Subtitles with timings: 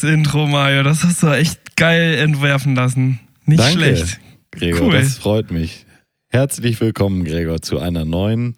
[0.00, 0.82] geiles Intro, Mario.
[0.82, 3.20] Das hast du echt geil entwerfen lassen.
[3.44, 4.20] Nicht Danke, schlecht.
[4.50, 4.92] Gregor, Cool.
[4.92, 5.86] das freut mich.
[6.28, 8.56] Herzlich willkommen, Gregor, zu einer neuen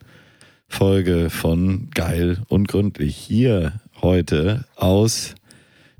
[0.68, 3.16] Folge von Geil und Gründlich.
[3.16, 5.34] Hier heute aus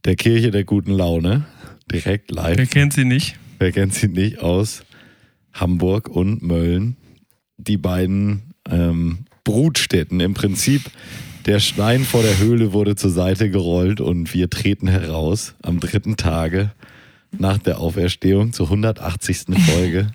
[0.04, 1.44] der Kirche der guten Laune.
[1.90, 2.56] Direkt live.
[2.56, 3.36] Wer kennt sie nicht?
[3.58, 4.82] Wer kennt sie nicht aus
[5.52, 6.96] Hamburg und Mölln?
[7.56, 10.20] Die beiden ähm, Brutstätten.
[10.20, 10.82] Im Prinzip,
[11.48, 16.18] der Stein vor der Höhle wurde zur Seite gerollt und wir treten heraus am dritten
[16.18, 16.72] Tage
[17.30, 19.46] nach der Auferstehung zur 180.
[19.66, 20.08] Folge.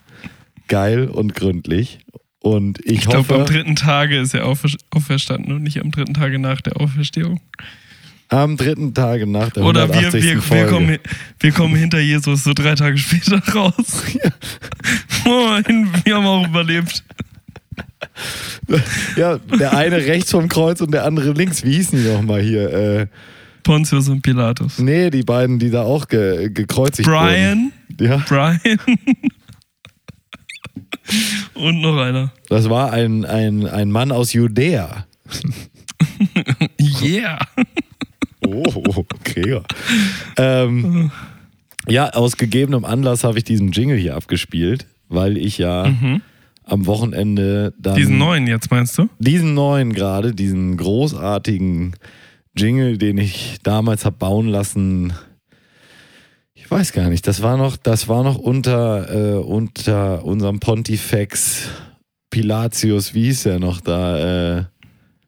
[0.68, 1.98] Geil und gründlich.
[2.40, 5.90] Und ich, Ich glaube, hoffe, am dritten Tage ist er aufer auferstanden und nicht am
[5.90, 7.42] dritten Tage nach der Auferstehung.
[8.30, 10.24] am dritten Tage nach der Oder wir, 180.
[10.24, 10.64] wir, Folge.
[10.66, 10.98] wir, kommen,
[11.40, 14.04] wir kommen hinter Jesus so drei Tage später raus.
[15.26, 17.04] Moin, wir haben auch überlebt.
[19.18, 21.64] ja, der eine rechts vom Kreuz und der andere links.
[21.64, 22.72] Wie hießen die nochmal hier?
[22.74, 23.08] Äh,
[23.64, 24.80] Pontius und Pilatus.
[24.80, 27.20] nee, die beiden, die da auch ge gekreuzigt wurden.
[27.28, 28.60] Brian, Ja, Brian
[31.54, 32.32] und noch einer.
[32.50, 35.06] das war ein, ein, ein Mann aus Judäa.
[37.02, 37.40] Yeah.
[38.46, 39.64] Oh, Gregor.
[40.38, 41.12] ähm,
[41.88, 45.90] ja, aus gegebenem Anlass habe ich diesen Jingle hier abgespielt, weil ich ja
[46.66, 47.96] am Wochenende dann.
[47.96, 49.10] Diesen neuen jetzt meinst du?
[49.20, 51.96] Diesen neuen gerade, diesen großartigen
[52.56, 55.14] Jingle, den ich damals habe bauen lassen.
[56.54, 61.70] Ich weiß gar nicht, das war noch, das war noch unter, äh, unter unserem Pontifex
[62.30, 64.58] Pilatius, wie hieß er noch da?
[64.58, 64.64] Äh,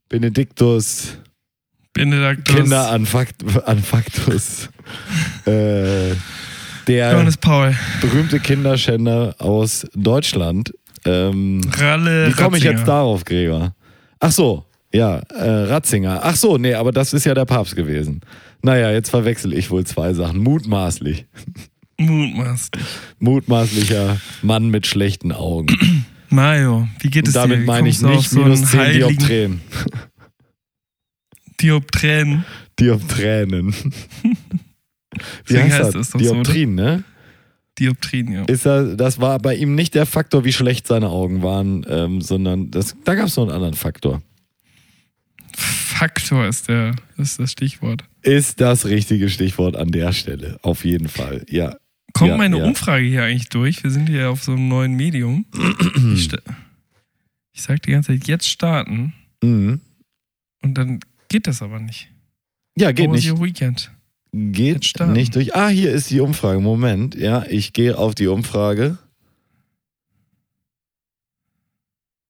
[0.09, 1.17] Benediktus.
[1.93, 2.55] Benediktus.
[2.55, 4.69] Kinder Anfakt, Anfaktus.
[5.45, 6.15] äh,
[6.87, 7.75] der Johannes Paul.
[8.01, 10.73] berühmte Kinderschänder aus Deutschland.
[11.05, 13.75] Ähm, Ralle wie komme ich jetzt darauf, Gregor?
[14.19, 16.21] Ach so, ja, äh, Ratzinger.
[16.23, 18.21] Ach so, nee, aber das ist ja der Papst gewesen.
[18.61, 20.39] Naja, jetzt verwechsel ich wohl zwei Sachen.
[20.39, 21.25] Mutmaßlich.
[21.99, 22.83] Mutmaßlich.
[23.19, 25.67] Mutmaßlicher Mann mit schlechten Augen.
[26.29, 27.63] Mario, wie geht es Und damit dir?
[27.63, 29.61] Wie meine ich nicht so minus einen 10 heiligen Dioptrien.
[31.61, 32.45] Dioptränen.
[32.79, 33.73] Dioptränen.
[35.45, 35.95] Wie heißt das?
[35.95, 36.33] es doch so?
[36.33, 37.03] Dioptrien, ne?
[37.79, 38.43] Dioptrien, ja.
[38.45, 42.21] ist er, das war bei ihm nicht der Faktor, wie schlecht seine Augen waren, ähm,
[42.21, 44.21] sondern das, da gab es noch einen anderen Faktor.
[45.55, 48.03] Faktor ist, der, ist das Stichwort.
[48.21, 51.45] Ist das richtige Stichwort an der Stelle, auf jeden Fall.
[51.49, 51.75] Ja.
[52.13, 52.63] Kommt Ja, meine ja.
[52.65, 53.83] Umfrage hier eigentlich durch?
[53.83, 55.45] Wir sind hier auf so einem neuen Medium.
[56.15, 56.29] ich,
[57.53, 59.13] ich sag die ganze Zeit, jetzt starten
[59.43, 59.79] Mhm.
[60.63, 60.99] und dann
[61.29, 62.09] geht das aber nicht.
[62.77, 63.31] Ja, geht How was nicht.
[63.31, 63.91] your weekend?
[64.37, 65.55] Geht nicht durch.
[65.55, 66.59] Ah, hier ist die Umfrage.
[66.59, 68.97] Moment, ja, ich gehe auf die Umfrage.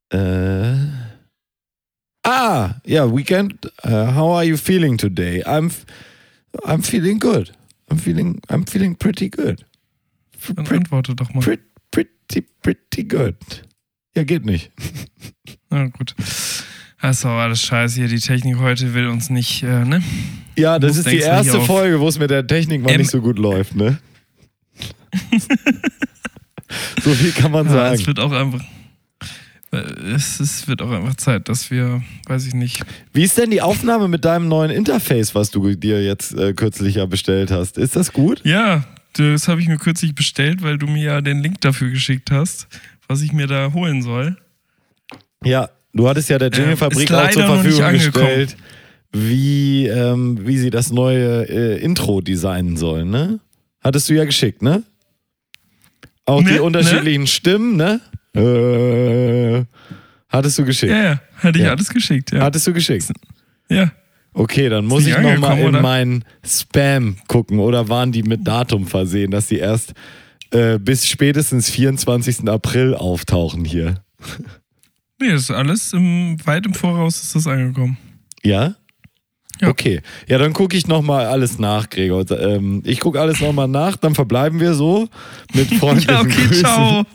[0.09, 0.75] Äh.
[2.21, 3.65] Ah, ja, Weekend.
[3.83, 5.41] Uh, how are you feeling today?
[5.47, 5.71] I'm,
[6.63, 7.51] I'm feeling good.
[7.89, 9.65] I'm feeling, I'm feeling pretty good.
[10.55, 11.41] Dann antworte doch mal.
[11.41, 13.35] pretty, pretty, pretty good.
[14.15, 14.71] Ja, geht nicht.
[15.71, 16.13] Na gut.
[17.25, 18.07] Auch alles scheiße hier.
[18.07, 20.01] Die Technik heute will uns nicht, äh, ne?
[20.57, 23.21] Ja, das ist die erste Folge, wo es mit der Technik mal Ähm, nicht so
[23.21, 23.97] gut läuft, ne?
[27.03, 28.07] so viel kann man Ja, es sagen.
[28.07, 28.61] wird auch einfach.
[29.71, 29.77] äh,
[30.15, 32.83] Es, es wird auch einfach Zeit, dass wir, weiß ich nicht.
[33.13, 36.95] Wie ist denn die Aufnahme mit deinem neuen Interface, was du dir jetzt äh, kürzlich
[36.95, 37.77] ja bestellt hast?
[37.77, 38.41] Ist das gut?
[38.45, 38.83] Ja,
[39.13, 42.67] das habe ich mir kürzlich bestellt, weil du mir ja den Link dafür geschickt hast,
[43.07, 44.37] was ich mir da holen soll.
[45.43, 48.55] Ja, du hattest ja der Jingle-Fabrik Ähm, auch zur Verfügung gestellt,
[49.11, 53.39] wie, ähm, wie sie das neue äh, Intro designen sollen, ne?
[53.81, 54.83] Hattest du ja geschickt, ne?
[56.25, 56.63] Auch Ne, die ne?
[56.63, 58.01] unterschiedlichen Stimmen, ne?
[58.35, 59.63] Äh,
[60.29, 60.91] hattest du geschickt.
[60.91, 61.71] Ja, ja, hatte ich Ja.
[61.71, 62.41] alles geschickt, ja.
[62.41, 63.11] Hattest du geschickt.
[63.69, 63.91] Ja,
[64.37, 65.81] Okay, dann muss ich nochmal in oder?
[65.81, 67.59] meinen Spam gucken.
[67.59, 69.93] Oder waren die mit Datum versehen, dass die erst
[70.51, 72.49] äh, bis spätestens 24.
[72.49, 74.03] April auftauchen hier?
[75.19, 77.97] nee, ist alles im, weit im Voraus ist das angekommen.
[78.43, 78.75] Ja?
[79.61, 79.69] Ja.
[79.69, 80.01] Okay.
[80.27, 82.29] Ja, dann gucke ich nochmal alles nach, Gregor.
[82.31, 85.07] Ähm, ich gucke alles nochmal nach, dann verbleiben wir so
[85.53, 86.65] mit freundlichen Ja, okay, Grüßen.
[86.65, 87.05] ciao.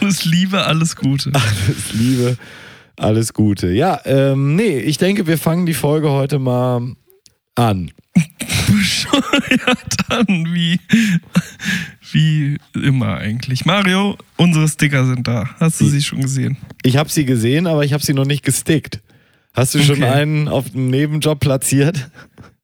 [0.00, 1.32] Alles Liebe, alles Gute.
[1.32, 2.36] Alles Liebe,
[2.96, 3.68] alles Gute.
[3.70, 6.94] Ja, ähm, nee, ich denke, wir fangen die Folge heute mal
[7.54, 7.90] an.
[8.66, 10.80] bescheuert an, wie,
[12.12, 13.64] wie immer eigentlich.
[13.64, 15.48] Mario, unsere Sticker sind da.
[15.60, 16.56] Hast du sie schon gesehen?
[16.82, 19.00] Ich habe sie gesehen, aber ich habe sie noch nicht gestickt.
[19.54, 20.10] Hast du schon Okay.
[20.10, 22.10] einen auf dem Nebenjob platziert?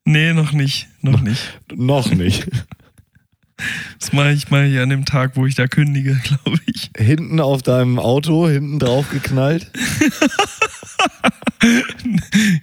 [0.05, 0.89] Nee, noch nicht.
[1.00, 1.41] Noch nicht.
[1.75, 2.49] noch nicht.
[4.00, 6.91] Das mache ich mal hier an dem Tag, wo ich da kündige, glaube ich.
[6.97, 9.71] Hinten auf deinem Auto, hinten drauf geknallt.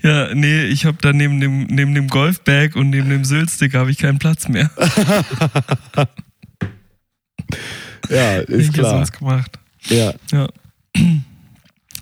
[0.03, 3.91] Ja, nee, ich habe da neben dem, neben dem Golfbag und neben dem Sylstick habe
[3.91, 4.69] ich keinen Platz mehr.
[8.09, 8.91] Ja, ist klar.
[8.91, 9.59] sonst gemacht.
[9.87, 10.13] Ja.
[10.31, 10.47] Ja.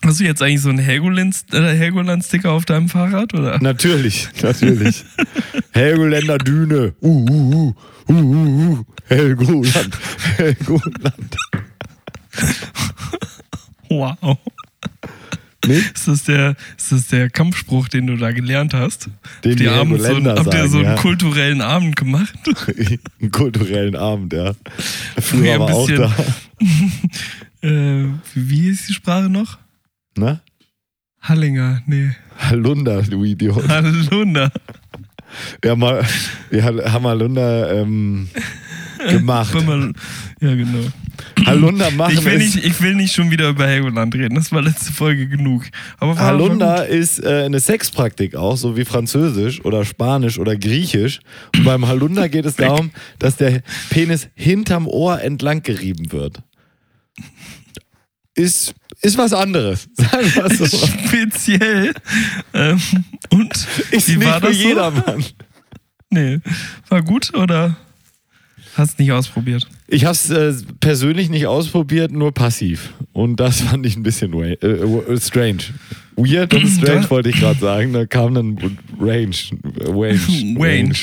[0.06, 3.34] Hast du jetzt eigentlich so einen Helgoland- äh, Helgoland-Sticker auf deinem Fahrrad?
[3.34, 3.60] Oder?
[3.62, 5.04] Natürlich, natürlich.
[5.74, 6.94] Helgoländer Düne.
[7.02, 7.74] Uh, uh,
[8.08, 8.84] uh, uh, uh, uh.
[9.08, 9.98] Helgoland.
[10.38, 11.36] Helgoland.
[13.90, 14.38] Wow.
[15.68, 15.84] Nee?
[15.94, 19.10] Ist das, der, ist das der Kampfspruch, den du da gelernt hast?
[19.44, 21.02] Den die abends so, Helgoländer habt ihr so sagen, einen ja.
[21.02, 22.34] kulturellen Abend gemacht?
[23.22, 24.54] Einen kulturellen Abend, ja.
[25.20, 26.14] Früher war auch da.
[27.68, 29.58] äh, wie ist die Sprache noch?
[30.18, 30.40] Ne?
[31.22, 32.12] Hallinger, nee.
[32.38, 33.68] Hallunder, du Idiot.
[33.68, 34.52] Hallunda.
[35.64, 38.30] Ja, mal, haben Hallunder ähm,
[39.10, 39.54] gemacht.
[40.40, 40.86] Ja, genau.
[41.46, 44.36] Hallunder machen Ich will, nicht, ich will nicht schon wieder über Helgoland reden.
[44.36, 45.64] Das war letzte Folge genug.
[46.00, 51.20] Aber war ist äh, eine Sexpraktik auch, so wie Französisch oder Spanisch oder Griechisch.
[51.56, 56.42] Und beim Hallunder geht es darum, dass der Penis hinterm Ohr entlang gerieben wird.
[58.36, 60.88] Ist, ist was anderes, sagen wir so.
[60.88, 61.94] speziell.
[62.54, 62.80] Ähm,
[63.32, 64.68] und Ist wie nicht war für das so?
[64.68, 65.26] jedermann.
[66.10, 66.40] Nee.
[66.90, 67.76] War gut oder
[68.78, 69.68] hast nicht ausprobiert?
[69.88, 72.94] Ich habe es äh, persönlich nicht ausprobiert, nur passiv.
[73.14, 75.64] Und das fand ich ein bisschen äh, äh, strange.
[76.16, 77.94] Weird und strange wollte ich gerade sagen.
[77.94, 78.58] Da kam dann
[79.00, 79.36] Range.
[79.86, 80.20] Range.
[80.60, 80.96] Range.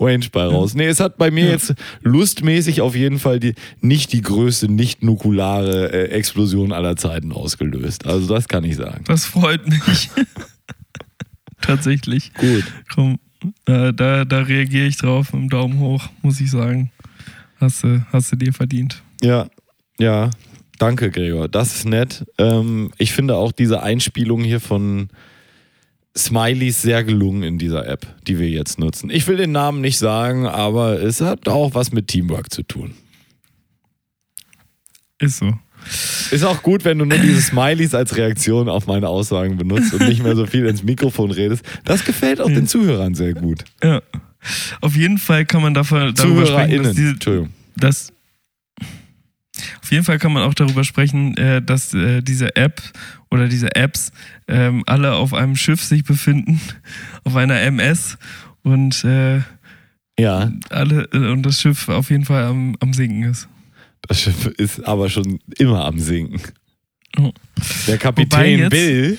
[0.00, 0.74] Range bei raus.
[0.74, 1.50] Nee, es hat bei mir Ja.
[1.52, 8.06] jetzt lustmäßig auf jeden Fall die, nicht die größte nicht-nukulare äh, Explosion aller Zeiten ausgelöst.
[8.06, 9.04] Also das kann ich sagen.
[9.06, 10.10] Das freut mich.
[11.60, 12.32] Tatsächlich.
[12.34, 12.64] Gut.
[12.94, 13.18] Komm,
[13.64, 16.90] da, da, da reagiere ich drauf mit dem Daumen hoch, muss ich sagen.
[17.60, 19.02] Hast du, hast du dir verdient.
[19.22, 19.48] Ja,
[19.98, 20.30] ja.
[20.78, 21.46] Danke, Gregor.
[21.46, 22.24] Das ist nett.
[22.38, 25.10] Ähm, ich finde auch diese Einspielung hier von
[26.16, 29.10] Smileys sehr gelungen in dieser App, die wir jetzt nutzen.
[29.10, 32.94] Ich will den Namen nicht sagen, aber es hat auch was mit Teamwork zu tun.
[35.18, 35.52] Ist so.
[36.30, 40.08] Ist auch gut, wenn du nur diese Smileys als Reaktion auf meine Aussagen benutzt und
[40.08, 41.64] nicht mehr so viel ins Mikrofon redest.
[41.84, 43.64] Das gefällt auch den Zuhörern sehr gut.
[43.82, 44.02] Ja.
[44.80, 48.12] Auf jeden Fall kann man dafür, darüber sprechen, dass diese, dass
[49.82, 52.80] auf jeden Fall kann man auch darüber sprechen, äh, dass äh, diese App
[53.30, 54.12] oder diese Apps
[54.48, 56.60] ähm, alle auf einem Schiff sich befinden,
[57.24, 58.16] auf einer MS
[58.62, 59.40] und äh,
[60.18, 63.48] Ja, alle und das Schiff auf jeden Fall am, am Sinken ist.
[64.08, 66.40] das Schiff ist aber schon immer am Sinken.
[67.86, 69.18] Der Kapitän Bill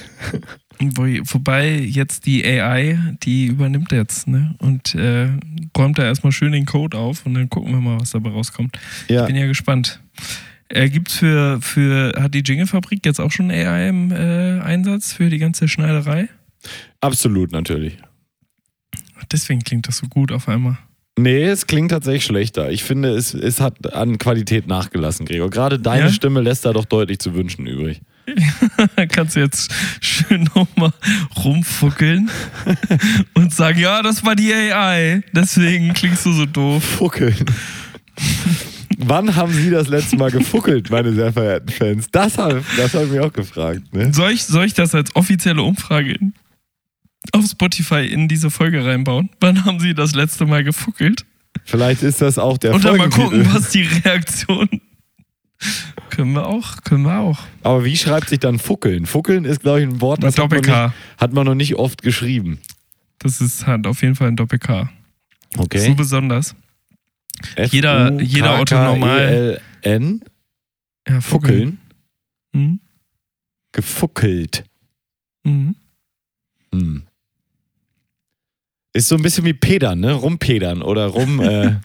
[0.82, 4.56] Wo, wobei jetzt die AI, die übernimmt jetzt, ne?
[4.60, 5.30] Und äh,
[5.78, 8.78] räumt da erstmal schön den Code auf und dann gucken wir mal, was dabei rauskommt.
[9.08, 10.02] Ja, Bin ja gespannt.
[10.70, 15.30] Äh, gibt's für, für, hat die Jingle-Fabrik jetzt auch schon AI im äh, Einsatz für
[15.30, 16.30] die ganze Schneiderei?
[17.02, 17.98] absolut natürlich.
[19.32, 20.78] Deswegen klingt das so gut auf einmal.
[21.18, 22.72] Nee, es klingt tatsächlich schlechter.
[22.72, 25.50] Ich finde, es, es hat an Qualität nachgelassen, Gregor.
[25.50, 26.10] Gerade deine Ja?
[26.12, 28.02] Stimme lässt da doch deutlich zu wünschen übrig.
[29.12, 30.94] Kannst du jetzt schön nochmal
[31.44, 32.30] rumfuckeln
[33.34, 35.24] und sagen, ja, das war die AI.
[35.34, 36.84] Deswegen klingst du so doof.
[36.84, 37.46] Fuckeln.
[38.98, 42.08] Wann haben Sie das letzte Mal gefuckelt, meine sehr verehrten Fans?
[42.12, 43.94] Das habe das hab ich mich auch gefragt.
[43.94, 44.14] Ne?
[44.14, 46.34] Soll ich, soll ich das als offizielle Umfrage in,
[47.32, 49.30] auf Spotify in diese Folge reinbauen?
[49.40, 51.26] Wann haben Sie das letzte Mal gefuckelt?
[51.66, 54.70] Vielleicht ist das auch der Und dann mal gucken, was die Reaktion.
[56.10, 57.39] Können wir auch, können wir auch.
[57.63, 59.06] Aber wie schreibt sich dann Fuckeln?
[59.06, 60.70] Fuckeln ist, glaube ich, ein Wort, das hat man, nicht,
[61.18, 62.60] hat man noch nicht oft geschrieben.
[63.20, 64.89] Das ist halt auf jeden Fall ein Doppel-K.
[65.56, 65.94] So Okay.
[65.96, 66.56] besonders.
[67.70, 70.22] Jeder- jeder F-U-K-K-E-L-N?
[71.08, 71.80] Ja, Fuckeln?
[72.53, 72.80] Mhm.
[73.72, 74.63] Gefuckelt.
[75.44, 75.75] Mhm.
[76.74, 77.03] Hm.
[78.94, 80.12] Ist so ein bisschen wie Pedern, ne?
[80.13, 81.75] Rumpedern oder rum äh.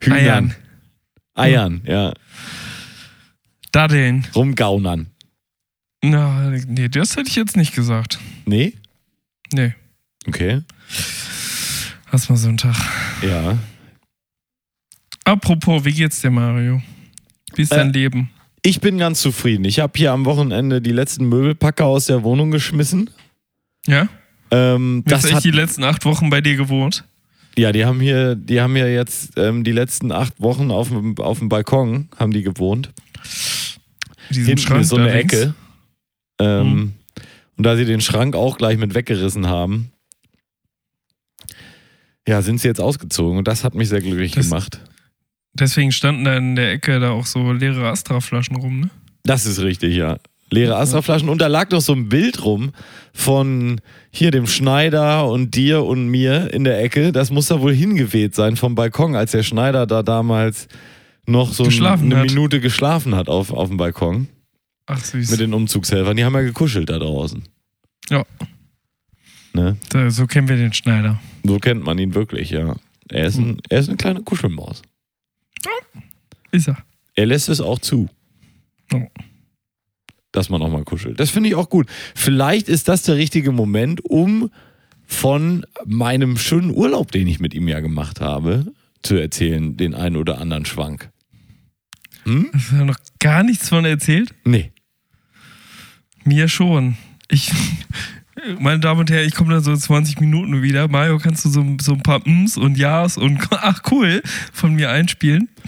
[0.10, 0.54] Eiern.
[1.34, 2.12] Eiern, ja.
[3.74, 4.24] Daddeln.
[4.34, 5.08] Rumgaunern.
[6.04, 8.20] Na, nee, das hätte ich jetzt nicht gesagt.
[8.46, 8.74] Nee?
[9.52, 9.74] Nee,
[10.28, 10.62] Okay.
[12.06, 12.76] hast mal so einen Tag.
[13.22, 13.58] Ja.
[15.24, 16.82] Apropos, wie geht's dir, Mario?
[17.54, 18.30] Wie ist Äh, dein Leben?
[18.62, 19.64] Ich bin ganz zufrieden.
[19.64, 23.10] Ich habe hier am Wochenende die letzten Möbelpacker aus der Wohnung geschmissen.
[23.86, 24.08] Ja?
[24.50, 27.04] Ähm, das echt hat, die letzten acht Wochen bei dir gewohnt?
[27.58, 31.16] ja, die haben hier, die haben ja jetzt ähm, die letzten acht Wochen auf dem,
[31.18, 32.92] auf dem Balkon haben die gewohnt.
[34.30, 35.34] Hinten ist so da eine links?
[35.34, 35.54] Ecke.
[36.40, 36.92] Ähm, Mhm.
[37.56, 39.92] Und da sie den Schrank auch gleich mit weggerissen haben,
[42.26, 44.80] ja, sind sie jetzt ausgezogen und das hat mich sehr glücklich Das- gemacht.
[45.56, 48.90] Deswegen standen da in der Ecke da auch so leere Astra-Flaschen rum, ne?
[49.22, 50.18] Das ist richtig, ja.
[50.50, 51.28] Leere Astra-Flaschen.
[51.28, 52.72] Und da lag noch so ein Bild rum
[53.12, 57.12] von hier dem Schneider und dir und mir in der Ecke.
[57.12, 60.66] Das muss da wohl hingeweht sein vom Balkon, als der Schneider da damals
[61.26, 62.26] noch so Geschlafen eine hat.
[62.26, 64.28] Minute geschlafen hat auf, auf dem Balkon
[64.86, 65.30] Ach süß.
[65.30, 66.16] mit den Umzugshelfern.
[66.16, 67.42] Die haben ja gekuschelt da draußen.
[68.10, 68.24] Ja.
[69.52, 69.76] Ne?
[69.88, 71.20] Da, so kennen wir den Schneider.
[71.44, 72.76] So kennt man ihn wirklich, ja.
[73.08, 74.82] Er ist, ein, er ist eine kleine Kuschelmaus.
[76.50, 76.78] Ist er.
[77.14, 78.08] Er lässt es auch zu.
[78.92, 79.02] Oh.
[80.32, 81.20] Dass man auch mal kuschelt.
[81.20, 81.86] Das finde ich auch gut.
[82.14, 84.50] Vielleicht ist das der richtige Moment, um
[85.06, 88.66] von meinem schönen Urlaub, den ich mit ihm ja gemacht habe,
[89.02, 91.10] zu erzählen, den einen oder anderen Schwank.
[92.24, 92.50] Hm?
[92.52, 94.34] Hast du da noch gar nichts von erzählt?
[94.44, 94.72] Nee.
[96.24, 96.96] Mir schon.
[97.30, 97.52] Ich,
[98.58, 100.88] meine Damen und Herren, ich komme da so in 20 Minuten wieder.
[100.88, 104.90] Mario, kannst du so, so ein paar Ms und Ja's und ach cool von mir
[104.90, 105.48] einspielen?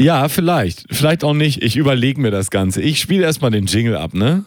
[0.00, 0.86] Ja, vielleicht.
[0.90, 1.62] Vielleicht auch nicht.
[1.62, 2.82] Ich überlege mir das Ganze.
[2.82, 4.44] Ich spiele erstmal den Jingle ab, ne?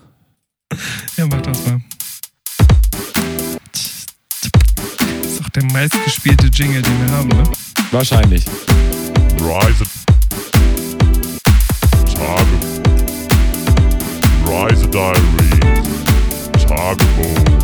[1.16, 1.82] Ja, mach das mal.
[3.72, 4.06] Das
[5.24, 7.44] ist doch der meistgespielte Jingle, den wir haben, ne?
[7.92, 8.44] Wahrscheinlich.
[9.40, 9.86] Rise
[12.16, 12.58] Tage
[14.48, 17.56] Rise Diaries Tagebuch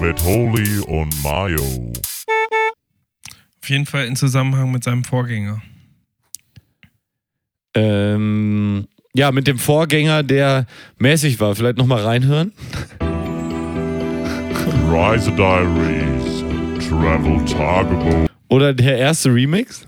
[0.00, 1.92] mit Holy und Mayo.
[3.62, 5.62] Auf jeden Fall in Zusammenhang mit seinem Vorgänger.
[7.74, 10.66] Ähm, ja, mit dem Vorgänger, der
[10.98, 11.54] mäßig war.
[11.54, 12.52] Vielleicht nochmal reinhören.
[14.90, 16.44] Rise Diaries
[16.88, 19.86] Travel Tagebuch Oder der erste Remix.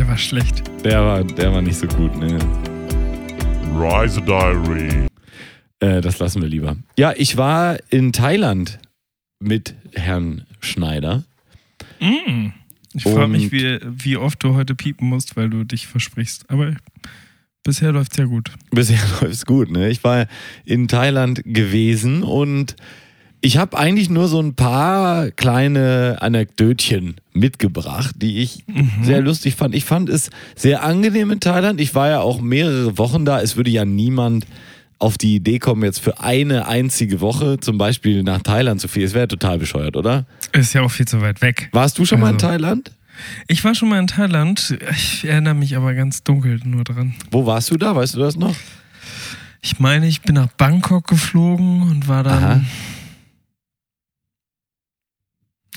[0.00, 0.62] Der war schlecht.
[0.82, 2.38] Der war, der war nicht so gut, ne?
[3.78, 5.06] Rise Diary
[5.80, 6.78] Äh, das lassen wir lieber.
[6.98, 8.78] Ja, ich war in Thailand
[9.40, 11.24] mit Herrn Schneider.
[12.00, 12.46] Mm.
[12.94, 16.48] Ich frage mich, wie, wie oft du heute piepen musst, weil du dich versprichst.
[16.48, 16.74] Aber
[17.62, 18.50] bisher läuft's ja gut.
[18.70, 19.90] Bisher läuft's gut, ne?
[19.90, 20.28] Ich war
[20.64, 22.74] in Thailand gewesen und
[23.40, 28.64] ich habe eigentlich nur so ein paar kleine Anekdötchen mitgebracht, die ich
[29.02, 29.74] sehr lustig fand.
[29.74, 31.80] Ich fand es sehr angenehm in Thailand.
[31.80, 33.40] Ich war ja auch mehrere Wochen da.
[33.40, 34.46] Es würde ja niemand
[34.98, 39.06] auf die Idee kommen, jetzt für eine einzige Woche zum Beispiel nach Thailand zu fliegen.
[39.06, 40.26] Es wäre total bescheuert, oder?
[40.52, 41.70] Ist ja auch viel zu weit weg.
[41.72, 42.92] Warst du schon mal in Also- Thailand?
[43.48, 44.78] Ich war schon mal in Thailand.
[44.92, 47.14] Ich erinnere mich aber ganz dunkel nur dran.
[47.30, 47.94] Wo warst du da?
[47.96, 48.54] Weißt du das noch?
[49.62, 52.42] Ich meine, ich bin nach Bangkok geflogen und war dann.
[52.42, 52.60] Aha.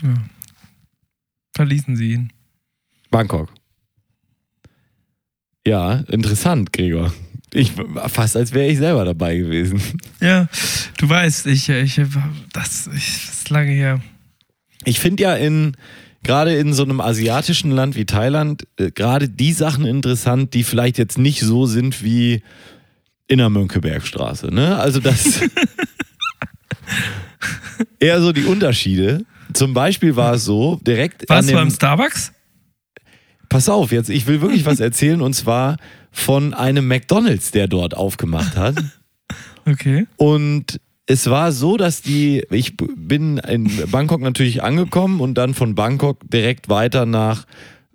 [0.02, 0.14] Ja.
[1.56, 2.34] Verließen sie ihn.
[3.12, 3.50] Bangkok.
[5.66, 7.14] Ja, interessant, Gregor.
[7.54, 7.72] Ich
[8.08, 9.82] fast als wäre ich selber dabei gewesen.
[10.20, 10.50] Ja,
[10.98, 12.92] du weißt, ich, ich das, ich,
[13.26, 14.02] das ist lange her.
[14.86, 15.78] Ich finde ja in
[16.24, 20.98] gerade in so einem asiatischen Land wie Thailand äh, gerade die Sachen interessant, die vielleicht
[20.98, 22.42] jetzt nicht so sind wie
[23.28, 24.48] in der Mönckebergstraße.
[24.48, 24.78] Ne?
[24.78, 25.42] Also das
[28.00, 29.26] eher so die Unterschiede.
[29.54, 32.32] Zum Beispiel war es so direkt Warst du beim Starbucks?
[33.50, 35.78] Pass auf, jetzt, ich will wirklich was erzählen und zwar
[36.12, 38.76] von einem McDonalds, der dort aufgemacht hat.
[39.66, 40.08] Okay.
[40.18, 45.76] Und es war so, dass die, ich bin in Bangkok natürlich angekommen und dann von
[45.76, 47.46] Bangkok direkt weiter nach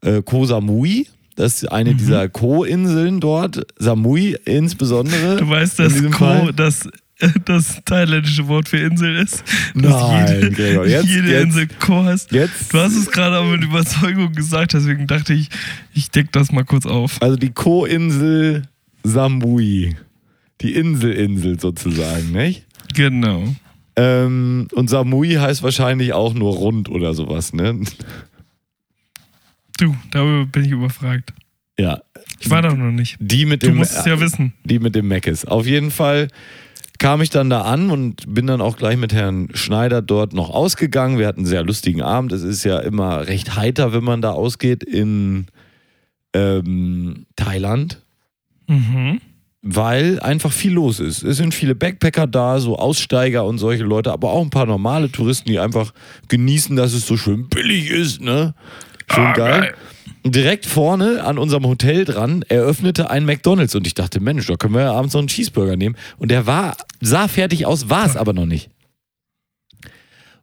[0.02, 1.06] äh, Koh Samui.
[1.36, 3.66] Das ist eine dieser Koh-Inseln dort.
[3.78, 5.36] Samui insbesondere.
[5.36, 6.52] Du weißt, in dass diesem Ko Fall.
[6.52, 6.88] das,
[7.44, 9.42] das thailändische Wort für Insel ist.
[9.74, 12.30] Nein, Gregor, jetzt- jede jetzt- Insel Ko heißt.
[12.32, 15.48] Jetzt, Du hast es gerade aber mit Überzeugung gesagt, deswegen dachte ich,
[15.94, 17.20] ich deck das mal kurz auf.
[17.20, 18.62] also die Koh-Insel
[19.02, 19.96] Samui.
[20.60, 22.64] Die Inselinsel sozusagen, nicht?
[22.94, 23.44] Genau.
[23.96, 27.80] Ähm, und Samui heißt wahrscheinlich auch nur rund oder sowas, ne?
[29.78, 31.32] Du, darüber bin ich überfragt.
[31.78, 32.00] Ja.
[32.40, 33.16] Ich war da noch nicht.
[33.20, 34.52] Die mit Du dem musst es ja wissen.
[34.64, 35.44] die mit dem Meckes.
[35.44, 36.28] Auf jeden Fall
[36.98, 40.50] kam ich dann da an und bin dann auch gleich mit Herrn Schneider dort noch
[40.50, 41.18] ausgegangen.
[41.18, 42.32] Wir hatten einen sehr lustigen Abend.
[42.32, 45.46] Es ist ja immer recht heiter, wenn man da ausgeht in
[46.34, 48.02] ähm, Thailand,
[48.66, 49.20] Mhm.
[49.62, 51.22] weil einfach viel los ist.
[51.22, 55.10] Es sind viele Backpacker da, so Aussteiger und solche Leute, aber auch ein paar normale
[55.10, 55.92] Touristen, die einfach
[56.28, 58.54] genießen, dass es so schön billig ist, ne?
[59.10, 59.60] Schön Ah, geil.
[59.60, 59.74] geil.
[60.28, 64.56] Und direkt vorne an unserem Hotel dran eröffnete ein McDonalds und ich dachte, Mensch, da
[64.56, 65.96] können wir ja abends noch einen Cheeseburger nehmen.
[66.18, 68.68] Und der war, sah fertig aus, war es aber noch nicht.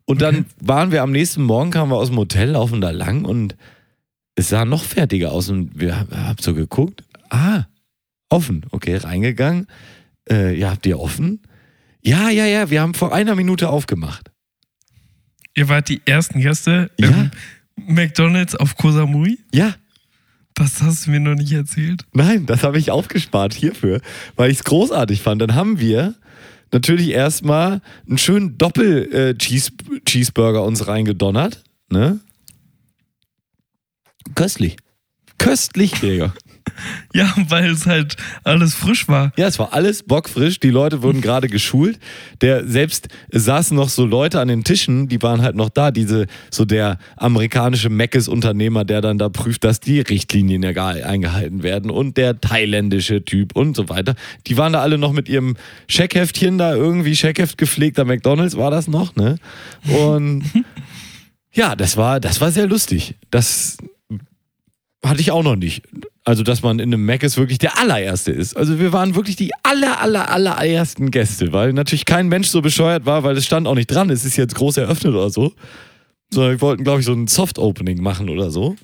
[0.06, 3.26] Und dann waren wir am nächsten Morgen, kamen wir aus dem Hotel, laufen da lang
[3.26, 3.56] und
[4.34, 5.50] es sah noch fertiger aus.
[5.50, 7.66] Und wir haben so geguckt, ah,
[8.30, 9.68] offen, okay, reingegangen.
[10.28, 11.44] Äh, ja, habt ihr offen?
[12.02, 14.32] Ja, ja, ja, wir haben vor einer Minute aufgemacht.
[15.54, 17.08] Ihr wart die ersten Gäste Ja.
[17.10, 17.32] im
[17.78, 19.40] McDonalds auf Koh Samui.
[19.54, 19.76] Ja,
[20.56, 22.06] Das hast du mir noch nicht erzählt.
[22.14, 24.00] Nein, das habe ich aufgespart hierfür,
[24.38, 25.42] weil ich es großartig fand.
[25.42, 26.16] Dann haben wir
[26.72, 31.64] natürlich erstmal einen schönen Doppel-Cheeseburger uns reingedonnert.
[31.90, 32.20] Ne?
[34.34, 34.78] Köstlich.
[35.38, 36.34] Köstlich, Digga.
[37.14, 39.32] Ja, weil es halt alles frisch war.
[39.38, 40.60] Ja, es war alles bockfrisch.
[40.60, 42.00] Die Leute wurden gerade geschult.
[42.42, 45.92] Der selbst saßen noch so Leute an den Tischen, die waren halt noch da.
[45.92, 51.64] Diese so der amerikanische Meckes-Unternehmer, der dann da prüft, dass die Richtlinien ja gar eingehalten
[51.64, 54.16] werden und der thailändische Typ und so weiter.
[54.48, 55.56] Die waren da alle noch mit ihrem
[55.88, 59.38] Scheckheftchen da irgendwie Scheckheft gepflegter McDonald's war das noch, ne?
[59.88, 60.44] Und
[61.54, 63.16] ja, das war das war sehr lustig.
[63.32, 63.78] Das
[65.04, 65.84] hatte ich auch noch nicht.
[66.28, 68.58] Also, dass man in einem Mac ist wirklich der allererste ist.
[68.58, 73.06] Also, wir waren wirklich die aller, aller, allerersten Gäste, weil natürlich kein Mensch so bescheuert
[73.06, 75.54] war, weil es stand auch nicht dran, es ist jetzt groß eröffnet oder so.
[76.34, 78.76] Sondern wir wollten, glaube ich, so ein Soft-Opening machen oder so.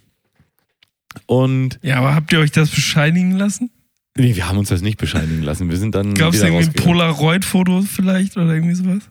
[1.26, 3.72] Und Ja, aber habt ihr euch das bescheinigen lassen?
[4.18, 5.70] nee, wir haben uns das nicht bescheinigen lassen.
[5.70, 6.14] Wir sind dann.
[6.14, 6.74] Gab es irgendwie ein.
[6.74, 9.10] Polaroid-Foto vielleicht oder irgendwie sowas?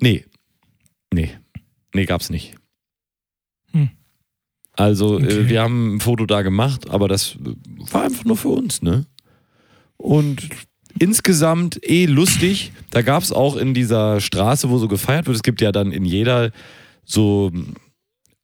[0.00, 0.24] Nee.
[1.14, 1.30] Nee.
[1.94, 2.54] Nee, gab's nicht.
[4.74, 5.48] Also, äh, Okay.
[5.48, 9.06] wir haben ein Foto da gemacht, aber das äh, war einfach nur für uns, ne?
[9.96, 10.48] Und
[10.98, 12.72] insgesamt eh lustig.
[12.90, 16.04] Da gab's auch in dieser Straße, wo so gefeiert wird, es gibt ja dann in
[16.04, 16.50] jeder
[17.04, 17.50] so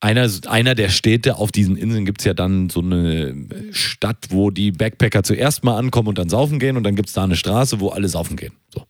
[0.01, 3.35] einer, einer der Städte auf diesen Inseln gibt's ja dann so eine
[3.73, 7.25] Stadt, wo die Backpacker zuerst mal ankommen und dann saufen gehen und dann gibt's da
[7.25, 8.53] eine Straße, wo alle saufen gehen.
[8.73, 8.85] So.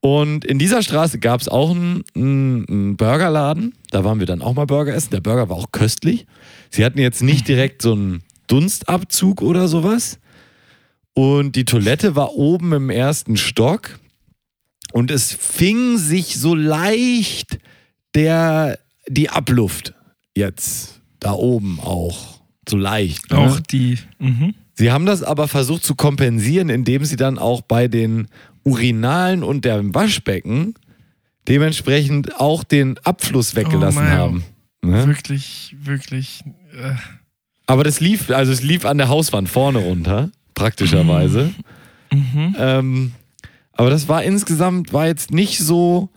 [0.00, 3.74] Und in dieser Straße gab es auch einen, einen, Burgerladen.
[3.90, 5.10] Da waren wir dann auch mal Burger essen.
[5.10, 6.26] Der Burger war auch köstlich.
[6.70, 10.20] Sie hatten jetzt nicht direkt so einen Dunstabzug oder sowas.
[11.14, 13.98] Und die Toilette war oben im ersten Stock.
[14.92, 17.58] Und es fing sich so leicht
[18.14, 19.94] der, die Abluft
[20.34, 22.40] jetzt da oben auch.
[22.68, 23.30] So leicht.
[23.30, 23.38] ne?
[23.38, 23.98] Auch die.
[24.18, 24.54] Mhm.
[24.74, 28.28] Sie haben das aber versucht zu kompensieren, indem sie dann auch bei den
[28.68, 30.74] Urinalen und dem Waschbecken
[31.48, 34.44] dementsprechend auch den Abfluss weggelassen Oh haben.
[34.82, 35.06] Ne?
[35.06, 36.42] Wirklich, wirklich.
[36.72, 36.94] Äh,
[37.66, 41.50] Aber das lief, also es lief an der Hauswand vorne runter, praktischerweise.
[42.12, 42.54] mhm.
[42.58, 43.12] Ähm,
[43.72, 46.10] aber das war insgesamt, war jetzt nicht so,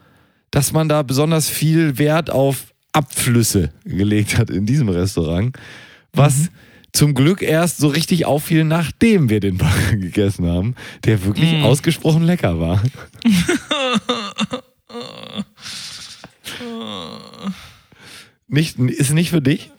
[0.49, 5.55] dass man da besonders viel Wert auf Abflüsse gelegt hat in diesem Restaurant.
[6.13, 6.49] Was
[6.93, 10.75] zum Glück erst so richtig auffiel, nachdem wir den Burger gegessen haben,
[11.05, 11.63] der wirklich Mhm.
[11.63, 12.81] ausgesprochen lecker war.
[18.47, 19.71] Nicht, ist nicht für dich?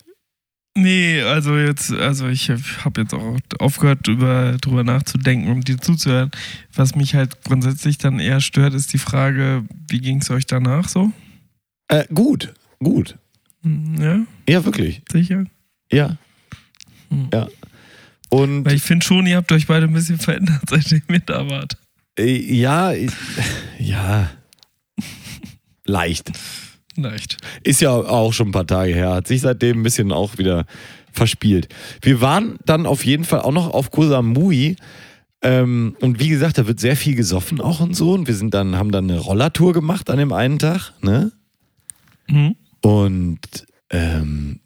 [0.75, 6.31] Nee, also jetzt, also ich habe jetzt auch aufgehört, über, drüber nachzudenken und dir zuzuhören.
[6.73, 10.87] Was mich halt grundsätzlich dann eher stört, ist die Frage, wie ging es euch danach
[10.89, 11.11] so?
[11.89, 13.17] Äh, gut, gut.
[13.61, 14.19] Hm, Ja,
[14.51, 15.03] Ja, wirklich.
[15.11, 15.45] sicher.
[15.91, 16.17] Ja.
[17.13, 17.29] Hm.
[17.33, 17.47] Ja.
[18.29, 21.49] Und Weil ich finde schon, ihr habt euch beide ein bisschen verändert, seitdem ihr da
[21.49, 21.77] wart.
[22.17, 23.11] äh, ja, ich-
[23.79, 24.29] ja.
[25.85, 26.31] Leicht.
[26.95, 27.37] Leicht.
[27.63, 29.13] Ist ja auch schon ein paar Tage her.
[29.15, 30.65] Hat sich seitdem ein bisschen auch wieder
[31.11, 31.67] verspielt.
[32.01, 34.75] Wir waren dann auf jeden Fall auch noch auf Koh Samui.
[35.41, 38.13] Ähm, und wie gesagt, da wird sehr viel gesoffen auch und so.
[38.13, 41.31] Und wir sind dann, haben dann eine Rollertour gemacht an dem einen Tag, ne?
[42.27, 42.55] Mhm.
[42.81, 43.39] Und
[43.89, 44.59] ähm,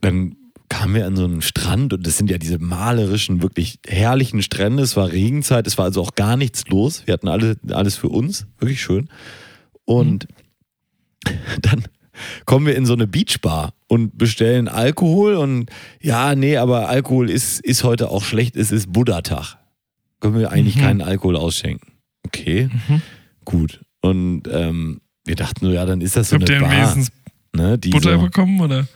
[0.00, 0.36] dann
[0.70, 4.82] kamen wir an so einen Strand und das sind ja diese malerischen, wirklich herrlichen Strände.
[4.82, 7.02] Es war Regenzeit, es war also auch gar nichts los.
[7.06, 9.10] Wir hatten alle, alles für uns, wirklich schön.
[9.84, 10.26] Und
[11.60, 11.84] dann
[12.46, 17.60] kommen wir in so eine Beachbar und bestellen Alkohol und ja, nee, aber Alkohol ist,
[17.60, 19.56] ist heute auch schlecht, es ist Buddha-Tag.
[20.20, 20.80] Können wir eigentlich Mhm.
[20.80, 21.92] keinen Alkohol ausschenken.
[22.26, 23.02] Okay, Mhm.
[23.44, 23.80] gut.
[24.02, 26.78] Und ähm, wir dachten so, ja, dann ist das so Habt ihr eine denn Bar.
[26.94, 27.12] wenigstens
[27.52, 28.86] Ne, die Butter so, bekommen oder?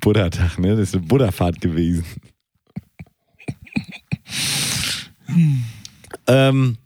[0.00, 0.76] Buddha-Tag, ne?
[0.76, 2.04] Das ist eine Buddha-Fahrt gewesen.
[6.26, 6.76] ähm,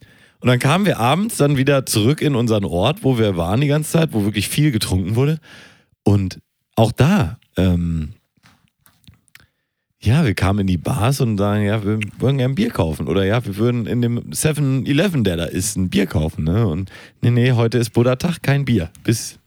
[0.41, 3.67] und dann kamen wir abends dann wieder zurück in unseren Ort, wo wir waren die
[3.67, 5.39] ganze Zeit, wo wirklich viel getrunken wurde.
[6.03, 6.39] Und
[6.77, 8.15] auch da, ähm,
[10.01, 13.09] ja, wir kamen in die Bars und sagen, ja, wir würden gerne ein Bier kaufen.
[13.09, 16.45] Oder ja, wir würden in dem 7-Eleven, der da ist, ein Bier kaufen.
[16.45, 16.67] Ne?
[16.67, 16.91] Und
[17.23, 18.91] nee, nee, heute ist Buddha-Tag, kein Bier.
[19.03, 19.39] Bis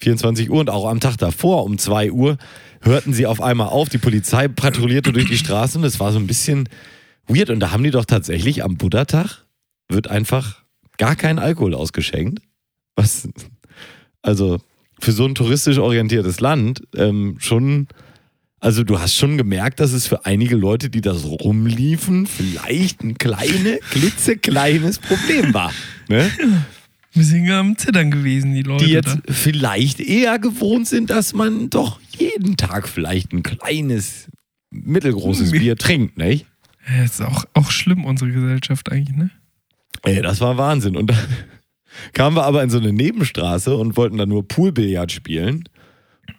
[0.00, 2.38] 24 Uhr und auch am Tag davor um 2 Uhr
[2.82, 3.88] hörten sie auf einmal auf.
[3.88, 6.68] Die Polizei patrouillierte durch die Straßen und es war so ein bisschen
[7.26, 7.50] weird.
[7.50, 9.44] Und da haben die doch tatsächlich am Buddha-Tag
[9.88, 10.62] wird einfach
[10.98, 12.40] gar kein Alkohol ausgeschenkt.
[12.96, 13.28] Was,
[14.22, 14.58] also
[15.00, 17.88] für so ein touristisch orientiertes Land ähm, schon,
[18.60, 23.02] also du hast schon gemerkt, dass es für einige Leute, die da so rumliefen, vielleicht
[23.02, 25.72] ein kleine, klitzekleines Problem war.
[26.08, 26.30] Ne?
[27.12, 28.84] Wir sind am Zittern gewesen, die Leute.
[28.84, 29.32] die jetzt da.
[29.32, 34.28] vielleicht eher gewohnt sind, dass man doch jeden Tag vielleicht ein kleines
[34.70, 36.46] mittelgroßes Bier trinkt, nicht?
[36.88, 39.30] Ja, ist auch, auch schlimm, unsere Gesellschaft eigentlich, ne?
[40.02, 40.96] Ey, das war Wahnsinn.
[40.96, 41.18] Und dann
[42.12, 45.64] kamen wir aber in so eine Nebenstraße und wollten da nur Poolbillard spielen.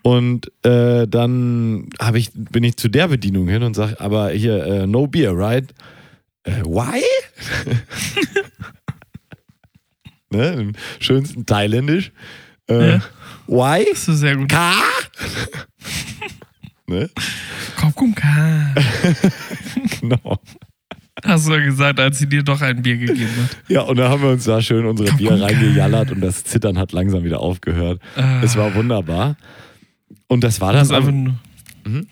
[0.04, 4.88] Und äh, dann ich, bin ich zu der Bedienung hin und sage, aber hier, äh,
[4.88, 5.74] no beer, right?
[6.44, 7.04] Äh, why?
[10.32, 12.12] ne, Im schönsten Thailändisch.
[12.70, 13.02] Äh, Ja.
[13.48, 13.86] Why?
[13.92, 14.50] Das ist sehr gut.
[14.50, 14.74] Ka?
[16.88, 17.10] ne?
[17.78, 18.76] Komm, komm, komm.
[20.02, 20.40] Genau.
[21.24, 23.58] Hast du ja gesagt, als sie dir doch ein Bier gegeben hat.
[23.68, 26.44] Ja, und dann haben wir uns da schön unsere Komm, Bier komm, reingejallert und das
[26.44, 28.02] Zittern hat langsam wieder aufgehört.
[28.16, 28.42] Ah.
[28.44, 29.36] Es war wunderbar.
[30.28, 31.36] Und das war Du dann musst einfach nur,
[31.84, 32.08] Mhm.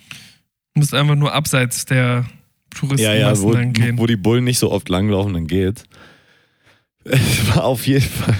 [0.75, 2.25] du musst einfach nur abseits der
[2.75, 3.97] Touristen ja, ja, wo, dann gehen.
[3.97, 5.83] wo die Bullen nicht so oft langlaufen, dann geht's.
[7.09, 8.35] Es war auf jeden Fall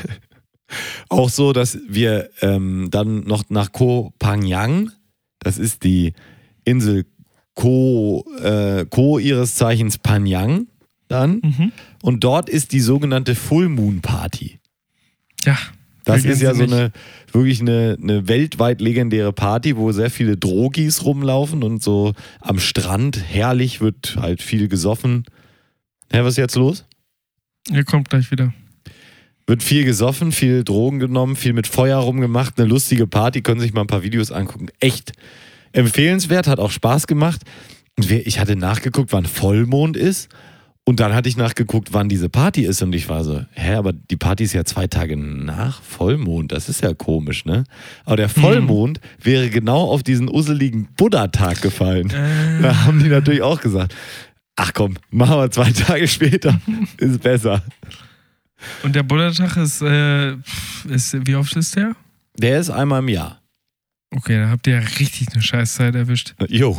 [1.10, 4.92] auch so, dass wir ähm, dann noch nach Koh Phangan,
[5.40, 6.14] das ist die
[6.64, 7.06] Insel
[7.56, 10.68] Koh, äh, Koh ihres Zeichens Phangan,
[11.08, 11.42] dann.
[11.44, 11.72] Mhm.
[12.02, 14.60] Und dort ist die sogenannte Full Moon Party.
[15.44, 15.58] Ja.
[16.06, 16.92] Das ist ja so eine
[17.32, 23.22] wirklich eine, eine weltweit legendäre Party, wo sehr viele Drogis rumlaufen und so am Strand
[23.28, 25.26] herrlich wird halt viel gesoffen.
[26.12, 26.86] Hä, was ist jetzt los?
[27.72, 28.54] Ihr kommt gleich wieder.
[29.48, 33.74] Wird viel gesoffen, viel Drogen genommen, viel mit Feuer rumgemacht, eine lustige Party, können sich
[33.74, 34.68] mal ein paar Videos angucken.
[34.80, 35.14] Echt
[35.72, 37.42] empfehlenswert, hat auch Spaß gemacht.
[37.98, 40.30] Und ich hatte nachgeguckt, wann Vollmond ist.
[40.86, 42.82] Und dann hatte ich nachgeguckt, wann diese Party ist.
[42.82, 46.52] Und ich war so, hä, aber die Party ist ja zwei Tage nach Vollmond.
[46.52, 47.64] Das ist ja komisch, ne?
[48.06, 52.10] Aber der Vollmond wäre genau auf diesen usseligen Buddha-Tag gefallen.
[52.10, 53.94] Äh, Da haben die natürlich auch gesagt,
[54.62, 56.60] ach komm, machen wir zwei Tage später,
[56.98, 57.64] ist besser.
[58.84, 60.34] und der Buddha-Tag ist, äh,
[60.90, 61.96] ist, wie oft ist der?
[62.38, 63.42] Der ist einmal im Jahr.
[64.16, 66.34] Okay, da habt ihr ja richtig eine Scheißzeit erwischt.
[66.48, 66.78] Jo.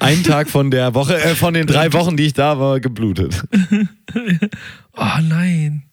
[0.00, 3.42] Ein Tag von der Woche, äh, von den drei Wochen, die ich da war, geblutet.
[4.96, 5.84] Oh nein.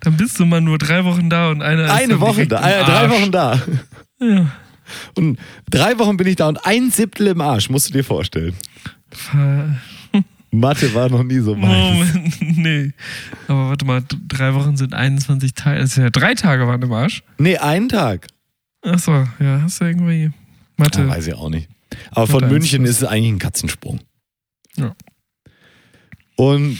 [0.00, 2.68] Dann bist du mal nur drei Wochen da und einer ist Eine dann Woche da,
[2.68, 3.10] äh, drei.
[3.10, 3.60] Wochen da.
[4.20, 4.50] Ja.
[5.14, 5.38] Und
[5.70, 8.54] drei Wochen bin ich da und ein Siebtel im Arsch, musst du dir vorstellen.
[9.10, 9.76] Ver-
[10.58, 12.14] Mathe war noch nie so meins.
[12.14, 12.92] Moment, nee.
[13.48, 15.80] Aber warte mal, drei Wochen sind 21 Tage.
[15.80, 17.22] Also ja, drei Tage waren im Arsch.
[17.38, 18.28] Nee, einen Tag.
[18.82, 20.30] Achso, ja, hast du irgendwie
[20.76, 21.02] Mathe.
[21.02, 21.68] Ja, weiß ich auch nicht.
[22.10, 24.00] Aber von München ist es eigentlich ein Katzensprung.
[24.76, 24.94] Ja.
[26.36, 26.78] Und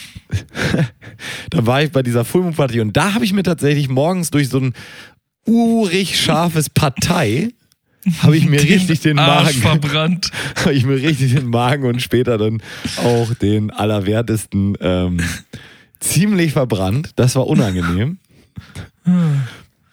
[1.50, 4.30] da war ich bei dieser Full Moon Party und da habe ich mir tatsächlich morgens
[4.30, 4.74] durch so ein
[5.46, 7.50] urig scharfes Partei
[8.18, 10.30] habe ich mir richtig den Arsch Magen verbrannt.
[10.56, 12.62] habe ich mir richtig den Magen und später dann
[12.96, 15.20] auch den allerwertesten ähm,
[16.00, 17.10] ziemlich verbrannt.
[17.16, 18.18] Das war unangenehm.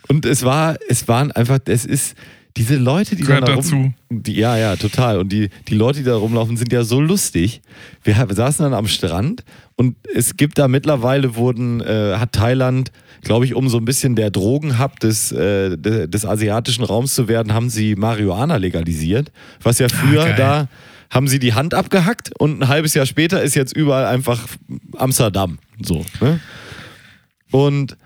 [0.08, 2.16] Und es war, es waren einfach, es ist
[2.58, 3.94] diese Leute, die Gehört da rum, dazu.
[4.10, 5.20] Die, ja, ja, total.
[5.20, 7.62] Und die, die Leute, die da rumlaufen, sind ja so lustig.
[8.04, 9.46] Wir, wir saßen dann am Strand
[9.82, 12.92] und es gibt da mittlerweile wurden, äh, hat Thailand,
[13.24, 17.28] glaube ich, um so ein bisschen der Drogenhub des, äh, de, des asiatischen Raums zu
[17.28, 19.32] werden, haben sie Marihuana legalisiert.
[19.64, 20.36] Was ja früher geil.
[20.38, 20.68] da
[21.10, 24.46] haben sie die Hand abgehackt und ein halbes Jahr später ist jetzt überall einfach
[24.98, 25.58] Amsterdam.
[25.82, 26.06] So.
[26.22, 26.40] Ne?
[27.50, 27.98] Und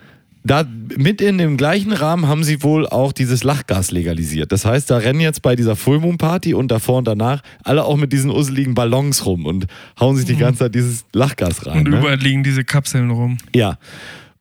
[0.46, 0.64] da
[0.96, 4.52] mit in dem gleichen Rahmen haben sie wohl auch dieses Lachgas legalisiert.
[4.52, 7.84] Das heißt, da rennen jetzt bei dieser Full Moon Party und davor und danach alle
[7.84, 9.66] auch mit diesen usseligen Ballons rum und
[10.00, 11.80] hauen sich die ganze Zeit dieses Lachgas rein.
[11.80, 11.98] Und ne?
[11.98, 13.40] überall liegen diese Kapseln rum.
[13.56, 13.80] Ja.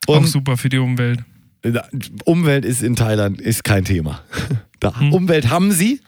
[0.07, 1.21] Auch Und super für die Umwelt.
[2.25, 4.21] Umwelt ist in Thailand ist kein Thema.
[4.81, 6.01] Da, Umwelt haben sie,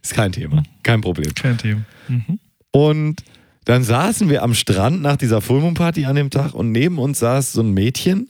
[0.00, 1.34] ist kein Thema, kein Problem.
[1.34, 1.80] Kein Thema.
[2.06, 2.38] Mhm.
[2.70, 3.24] Und
[3.64, 7.00] dann saßen wir am Strand nach dieser Full Moon Party an dem Tag und neben
[7.00, 8.28] uns saß so ein Mädchen,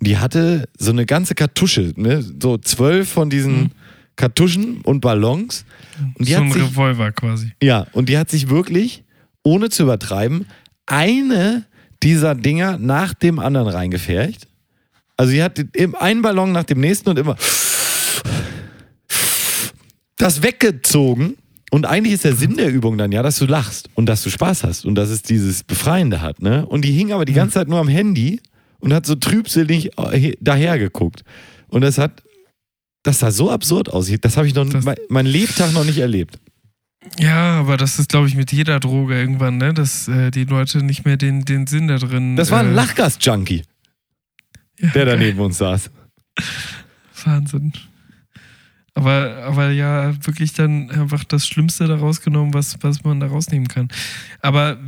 [0.00, 2.22] die hatte so eine ganze Kartusche, ne?
[2.40, 3.72] so zwölf von diesen
[4.16, 5.64] Kartuschen und Ballons.
[6.14, 7.52] Und die so hat ein sich, Revolver quasi.
[7.62, 9.04] ja, und die hat sich wirklich,
[9.42, 10.46] ohne zu übertreiben,
[10.86, 11.64] eine
[12.02, 14.46] dieser Dinger nach dem anderen reingefercht.
[15.16, 15.58] Also sie hat
[15.98, 17.36] einen Ballon nach dem nächsten und immer
[20.16, 21.36] das weggezogen.
[21.70, 24.30] Und eigentlich ist der Sinn der Übung dann ja, dass du lachst und dass du
[24.30, 26.40] Spaß hast und dass es dieses Befreiende hat.
[26.40, 26.64] Ne?
[26.64, 28.40] Und die hing aber die ganze Zeit nur am Handy
[28.86, 31.24] und hat so trübselig äh, dahergeguckt.
[31.68, 32.22] Und das hat,
[33.02, 34.10] das sah so absurd aus.
[34.20, 36.38] Das habe ich noch, Das- mein, mein Lebtag noch nicht erlebt.
[37.18, 39.72] Ja, aber das ist, glaube ich, mit jeder Droge irgendwann, ne?
[39.74, 42.34] Dass äh, die Leute nicht mehr den, den Sinn da drin.
[42.36, 43.62] Das war ein äh, Lachgas-Junkie,
[44.80, 45.90] ja, der da neben uns saß.
[47.24, 47.72] Wahnsinn.
[48.94, 53.68] Aber, aber ja, wirklich dann einfach das Schlimmste da rausgenommen, was, was man da rausnehmen
[53.68, 53.88] kann.
[54.40, 54.78] Aber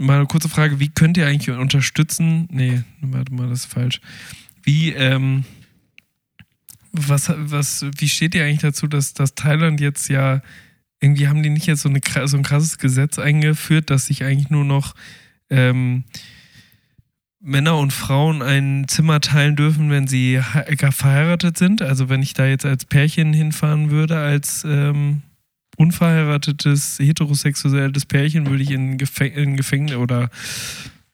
[0.00, 2.48] mal eine kurze Frage, wie könnt ihr eigentlich unterstützen?
[2.50, 4.00] Nee, warte mal, das ist falsch.
[4.62, 5.44] Wie, ähm,
[6.92, 10.42] was, was, wie steht ihr eigentlich dazu, dass, dass Thailand jetzt ja
[11.00, 14.50] irgendwie haben die nicht jetzt so, eine, so ein krasses Gesetz eingeführt, dass sich eigentlich
[14.50, 14.94] nur noch
[15.48, 16.04] ähm,
[17.40, 21.80] Männer und Frauen ein Zimmer teilen dürfen, wenn sie verheiratet sind.
[21.80, 25.22] Also wenn ich da jetzt als Pärchen hinfahren würde, als ähm,
[25.80, 30.28] unverheiratetes, heterosexuelles Pärchen, würde ich in, Gefäng in Gefängnis oder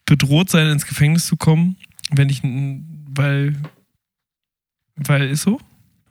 [0.06, 1.76] bedroht sein, ins Gefängnis zu kommen,
[2.10, 3.54] wenn ich, weil,
[4.96, 5.60] weil ist so?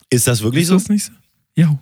[0.10, 0.76] Ist das wirklich Ist so?
[0.76, 1.12] das nicht so?
[1.56, 1.78] Ja.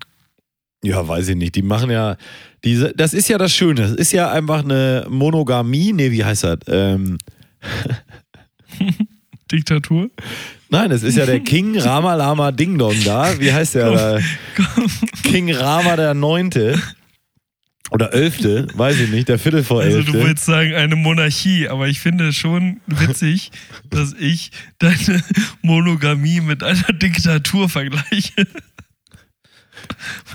[0.84, 1.56] Ja, weiß ich nicht.
[1.56, 2.18] Die machen ja,
[2.64, 3.82] diese, das ist ja das Schöne.
[3.82, 5.94] Das ist ja einfach eine Monogamie.
[5.94, 6.60] Nee, wie heißt das?
[6.68, 7.20] Ähm,
[9.52, 10.10] Diktatur.
[10.74, 13.40] Nein, es ist ja der King Rama Lama Ding Dong da.
[13.40, 13.92] Wie heißt der?
[13.92, 14.20] da?
[15.24, 16.82] King Rama der Neunte.
[17.92, 20.12] Oder Elfte, weiß ich nicht, der Viertel vor Also Elfte.
[20.14, 23.52] du willst sagen eine Monarchie, aber ich finde es schon witzig,
[23.92, 25.24] dass ich deine
[25.62, 28.48] Monogamie mit einer Diktatur vergleiche.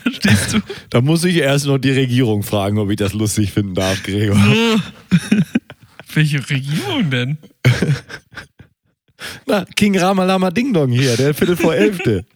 [0.03, 0.61] Verstehst du?
[0.91, 4.37] da muss ich erst noch die Regierung fragen, ob ich das lustig finden darf, Gregor.
[4.37, 4.81] So.
[6.15, 7.39] Welche Regierung denn?
[9.47, 12.25] Na, King Rama Lama Ding Dong hier, der Viertel vor Elfte.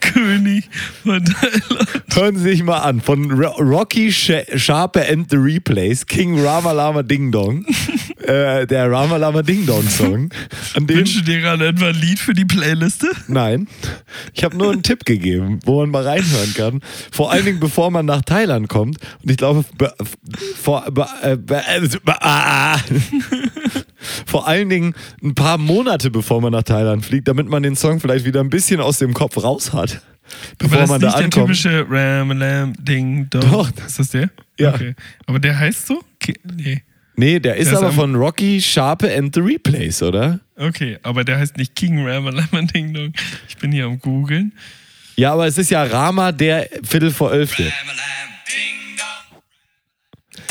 [0.00, 0.68] König
[1.02, 1.88] von Thailand.
[2.14, 3.00] Hören Sie sich mal an.
[3.00, 7.66] Von Ro Rocky Sh Sharpe and the Replays, King Rama Lama Ding Dong.
[8.22, 10.30] äh, der Rama Lama Ding Dong Song.
[10.74, 13.08] An dem, Wünsche dir gerade etwa ein Lied für die Playliste?
[13.26, 13.66] nein,
[14.32, 16.80] ich habe nur einen Tipp gegeben, wo man mal reinhören kann.
[17.10, 18.98] Vor allen Dingen, bevor man nach Thailand kommt.
[19.22, 19.92] Und ich glaube, be
[20.62, 20.86] vor,
[21.22, 22.78] äh, äh, be ah.
[24.26, 28.00] vor allen Dingen ein paar Monate, bevor man nach Thailand fliegt, damit man den Song
[28.00, 30.00] vielleicht wieder ein bisschen aus dem Kopf raus hat.
[30.58, 31.58] Bevor Aber das man ist da nicht der ankommt.
[31.58, 33.40] typische Ram Lam Ding Dong.
[33.50, 33.70] Doch.
[33.86, 34.30] Ist das der?
[34.58, 34.74] Ja.
[34.74, 34.94] Okay.
[35.26, 36.02] Aber der heißt so?
[36.56, 36.82] Nee.
[37.16, 40.40] Nee, der ist Der ist aber am- von Rocky Sharpe and the Replays, oder?
[40.56, 43.12] Okay, aber der heißt nicht King Ram Lam Ding Dong.
[43.48, 44.52] Ich bin hier am googeln.
[45.16, 47.62] Ja, aber es ist ja Rama der Viertel vor Elfte.
[47.64, 47.72] Ding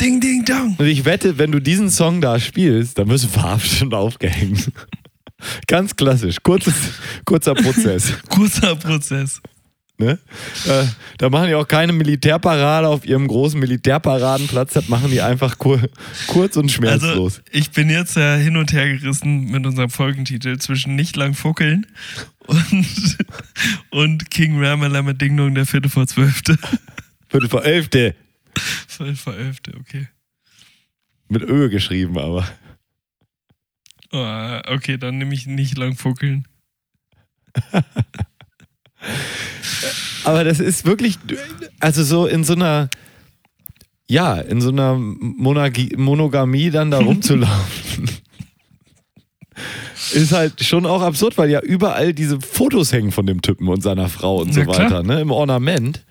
[0.00, 0.76] Ding Dong.
[0.78, 4.70] Und ich wette, wenn du diesen Song da spielst, dann wirst du verhaftet und aufgehängt.
[5.66, 6.36] Ganz klassisch.
[6.42, 6.74] Kurzes,
[7.24, 8.12] kurzer Prozess.
[8.28, 9.40] Kurzer Prozess.
[9.96, 10.18] Ne?
[10.66, 10.84] Äh,
[11.18, 14.72] da machen die auch keine Militärparade auf ihrem großen Militärparadenplatz.
[14.72, 15.80] Das machen die einfach kur
[16.26, 17.42] kurz und Also, schmerzlos.
[17.52, 21.86] ich bin jetzt ja hin und her gerissen mit unserem Folgentitel zwischen Nicht lang fuckeln
[22.46, 23.18] und,
[23.90, 26.58] und King Ramalama Ding Dong, der vierte vor zwölfte.
[27.28, 28.16] Viertel vor Elfte.
[28.88, 30.08] Viertel vor elfte, okay.
[31.28, 32.46] Mit Ö geschrieben, aber.
[34.12, 36.46] Oh, okay, dann nehme ich nicht lang fuckeln.
[40.24, 41.18] Aber das ist wirklich,
[41.80, 42.88] also so in so einer,
[44.06, 48.08] ja, in so einer Monarchie, Monogamie dann da rumzulaufen.
[50.12, 53.82] Ist halt schon auch absurd, weil ja überall diese Fotos hängen von dem Typen und
[53.82, 54.78] seiner Frau und so Na klar.
[54.78, 56.04] weiter, ne, im Ornament.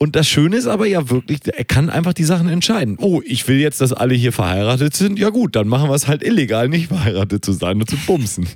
[0.00, 2.96] Und das Schöne ist aber ja wirklich, er kann einfach die Sachen entscheiden.
[3.00, 5.18] Oh, ich will jetzt, dass alle hier verheiratet sind.
[5.18, 8.46] Ja gut, dann machen wir es halt illegal, nicht verheiratet zu sein und zu bumsen.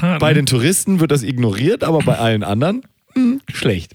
[0.00, 0.20] Hart.
[0.20, 0.36] Bei ne?
[0.36, 2.82] den Touristen wird das ignoriert, aber bei allen anderen
[3.14, 3.92] hm, schlecht.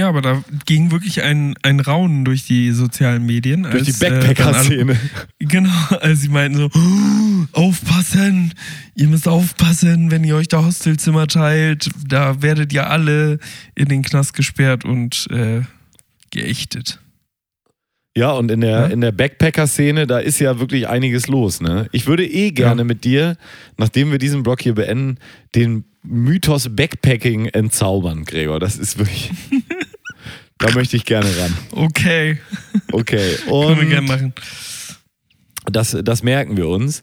[0.00, 3.64] Ja, aber da ging wirklich ein, ein Raunen durch die sozialen Medien.
[3.64, 4.96] Durch die als, äh, alle- Backpacker-Szene.
[5.40, 8.54] Genau, als sie meinten so, "Oh, aufpassen,
[8.94, 13.38] ihr müsst aufpassen, wenn ihr euch da Hostelzimmer teilt, da werdet ihr alle
[13.74, 15.62] in den Knast gesperrt und äh,
[16.30, 16.98] geächtet.
[18.16, 18.86] Ja, und in der, Ja?
[18.86, 21.60] in der Backpacker-Szene, da ist ja wirklich einiges los.
[21.60, 21.88] Ne?
[21.92, 22.84] Ich würde eh gerne Ja.
[22.84, 23.36] mit dir,
[23.76, 25.18] nachdem wir diesen Blog hier beenden,
[25.54, 28.58] den Mythos Backpacking entzaubern, Gregor.
[28.60, 29.30] Das ist wirklich.
[30.60, 31.54] da möchte ich gerne ran.
[31.72, 32.38] Okay,
[32.92, 33.36] Okay.
[33.46, 34.32] können wir gerne Und machen.
[35.70, 37.02] das, das merken wir uns.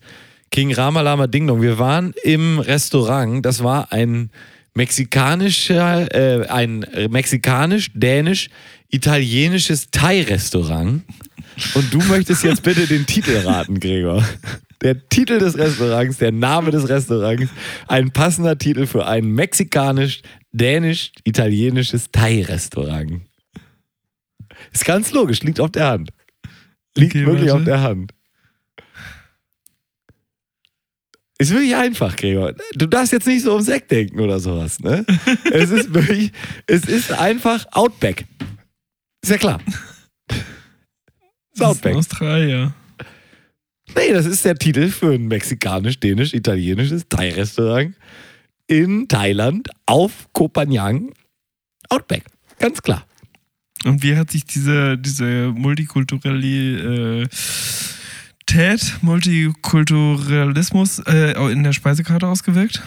[0.52, 1.62] King Ramalama Ding Dong.
[1.62, 3.46] Wir waren im Restaurant.
[3.46, 4.32] Das war ein
[4.76, 11.04] mexikanischer, äh, ein mexikanisch-dänisch-italienisches Thai-Restaurant.
[11.74, 14.24] Und du möchtest jetzt bitte den Titel raten, Gregor.
[14.84, 17.52] Der Titel des Restaurants, der Name des Restaurants,
[17.88, 23.22] ein passender Titel für ein mexikanisch-dänisch-italienisches Thai-Restaurant.
[24.72, 26.12] Ist ganz logisch, liegt auf der Hand.
[26.96, 27.60] Liegt Okay, wirklich warte.
[27.60, 28.12] auf der Hand.
[31.40, 32.54] Ist wirklich einfach, Gregor.
[32.74, 35.06] Du darfst jetzt nicht so um Sekt denken oder sowas, ne?
[35.52, 36.32] es ist wirklich,
[36.66, 38.26] es ist einfach Outback.
[39.22, 39.60] Ist ja klar.
[39.68, 39.78] Ist
[40.32, 41.96] Das ist Outback.
[41.96, 42.74] Australier.
[43.96, 47.96] Nee, das ist der Titel für ein mexikanisch-dänisch-italienisches Thai-Restaurant
[48.68, 51.12] in Thailand auf Koh Phangan.
[51.90, 52.24] Outback.
[52.60, 53.06] Ganz klar.
[53.86, 57.30] Und wie hat sich diese, diese Multikulturalität,
[59.02, 62.82] Multikulturalismus äh, in der Speisekarte ausgewirkt?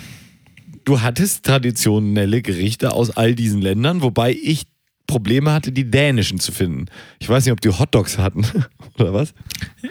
[0.85, 4.65] du hattest traditionelle Gerichte aus all diesen Ländern, wobei ich
[5.07, 6.87] Probleme hatte, die dänischen zu finden.
[7.19, 8.45] Ich weiß nicht, ob die Hotdogs hatten
[8.99, 9.35] oder was.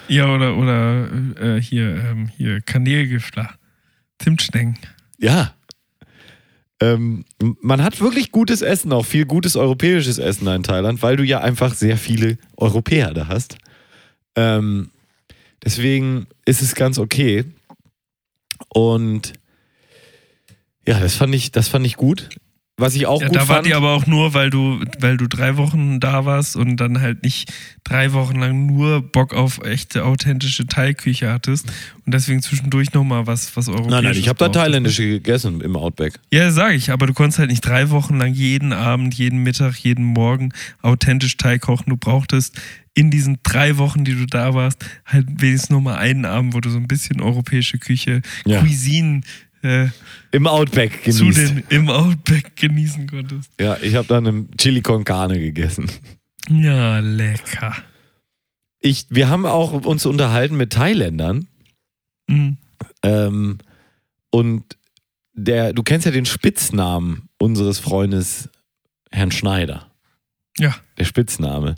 [0.07, 1.09] Ja, oder, oder
[1.39, 3.49] äh, hier, ähm, hier Kanelgifler.
[4.19, 4.77] Zimtschnecken.
[5.17, 5.53] Ja.
[6.81, 11.23] Ähm, man hat wirklich gutes Essen, auch viel gutes europäisches Essen in Thailand, weil du
[11.23, 13.57] ja einfach sehr viele Europäer da hast.
[14.35, 14.89] Ähm,
[15.63, 17.45] deswegen ist es ganz okay.
[18.69, 19.33] Und
[20.87, 22.29] ja, das fand ich, das fand ich gut.
[22.79, 23.49] Was ich auch Ja, gut da fand.
[23.49, 27.01] wart ihr aber auch nur, weil du, weil du drei Wochen da warst und dann
[27.01, 27.51] halt nicht
[27.83, 31.67] drei Wochen lang nur Bock auf echte, authentische Thai-Küche hattest
[32.05, 35.75] und deswegen zwischendurch nochmal was, was Europäisches nein, nein, ich habe da thailändische gegessen im
[35.75, 36.19] Outback.
[36.31, 39.75] Ja, sage ich, aber du konntest halt nicht drei Wochen lang jeden Abend, jeden Mittag,
[39.77, 41.89] jeden Morgen authentisch Thai kochen.
[41.89, 42.59] Du brauchtest
[42.95, 46.59] in diesen drei Wochen, die du da warst, halt wenigstens nur mal einen Abend, wo
[46.59, 48.59] du so ein bisschen europäische Küche, Ja.
[48.61, 49.21] Cuisine
[49.63, 49.87] äh,
[50.31, 51.37] Im Outback zu genießt.
[51.49, 53.51] den im Outback genießen konntest.
[53.59, 55.89] Ja, ich habe dann einen Chili con Carne gegessen.
[56.49, 57.75] Ja, lecker.
[58.79, 61.47] Ich, wir haben auch uns unterhalten mit Thailändern
[62.27, 62.57] Mhm.
[63.03, 63.57] ähm,
[64.29, 64.63] und
[65.33, 68.49] der, du kennst ja den Spitznamen unseres Freundes
[69.11, 69.87] Herrn Schneider.
[70.57, 70.75] Ja.
[70.99, 71.75] Der Spitzname.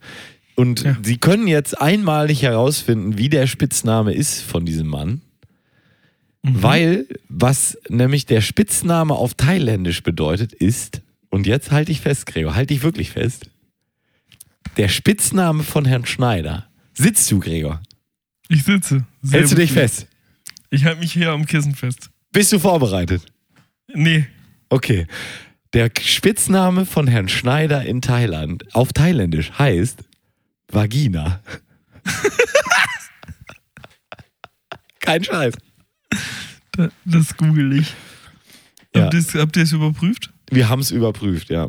[0.56, 0.98] Und Ja.
[1.02, 5.22] sie können jetzt einmalig herausfinden, wie der Spitzname ist von diesem Mann.
[6.44, 6.64] Mhm.
[6.64, 12.56] Weil, was nämlich der Spitzname auf Thailändisch bedeutet, ist, und jetzt halte ich fest, Gregor,
[12.56, 13.50] halte ich wirklich fest,
[14.78, 16.68] der Spitzname von Herrn Schneider.
[16.94, 17.82] Sitzt du, Gregor?
[18.50, 19.06] Ich sitze.
[19.30, 20.08] Hältst du dich fest?
[20.70, 22.10] Ich halte mich hier am Kissen fest.
[22.32, 23.24] Bist du vorbereitet?
[23.94, 24.26] Nee.
[24.70, 25.08] Okay.
[25.74, 30.04] Der Spitzname von Herrn Schneider in Thailand auf Thailändisch heißt
[30.70, 31.42] Vagina.
[35.00, 35.56] Kein Scheiß.
[36.74, 37.94] Da, das google ich.
[38.96, 39.04] Ja.
[39.04, 40.32] Habt ihr es habt ihr es überprüft?
[40.50, 41.68] Wir haben es überprüft, ja.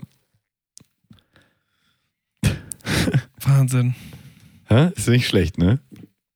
[3.40, 3.94] Wahnsinn.
[4.66, 4.90] Hä?
[4.94, 5.80] Ist nicht schlecht, ne?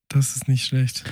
[0.08, 1.04] Das ist nicht schlecht.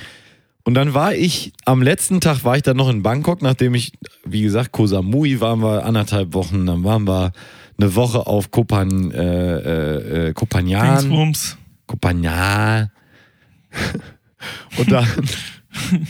[0.63, 3.93] Und dann war ich, am letzten Tag war ich dann noch in Bangkok, nachdem ich,
[4.23, 7.33] wie gesagt, Koh Samui waren wir anderthalb Wochen, dann waren wir
[7.77, 10.99] eine Woche auf Kopan, äh, äh, äh, Kopanjan.
[10.99, 11.57] Dingsbums.
[11.85, 12.89] Kopanjan.
[14.77, 15.07] Und dann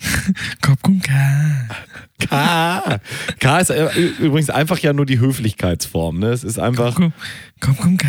[0.61, 1.67] Kopkumka.
[2.19, 2.99] K.
[3.39, 6.27] K ist äh, übrigens einfach ja nur die Höflichkeitsform, ne?
[6.27, 6.99] Es ist einfach
[7.59, 8.07] Kopkumka.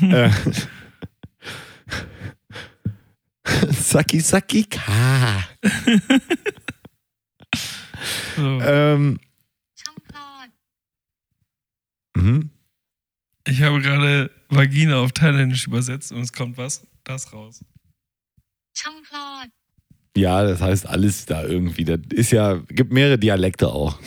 [0.00, 0.30] äh,
[3.72, 4.80] Saki Saki K.
[8.36, 8.60] So.
[8.62, 9.20] Ähm,
[9.80, 10.48] ช่องคลอด
[12.16, 12.50] mhm.
[13.50, 16.86] Ich habe gerade Vagina auf Thailändisch übersetzt und es kommt was?
[17.04, 17.64] Das raus.
[20.17, 21.83] Ja, das heißt alles da irgendwie.
[21.83, 23.99] Das ist ja, gibt mehrere Dialekte auch.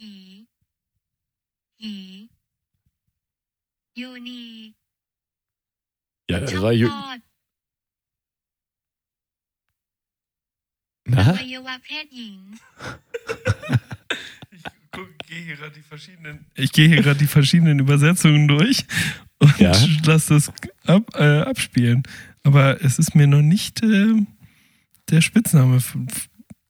[0.00, 0.48] I,
[1.80, 2.28] I,
[3.94, 4.74] Juni.
[6.28, 6.88] Ja, das war Ju
[11.04, 11.38] Na?
[15.32, 18.84] gehe hier gerade die verschiedenen, ich gehe hier gerade die verschiedenen Übersetzungen durch
[19.38, 19.72] und ja.
[20.04, 20.52] lasse das
[20.86, 22.02] ab, äh, abspielen.
[22.42, 24.14] Aber es ist mir noch nicht äh,
[25.10, 25.78] der Spitzname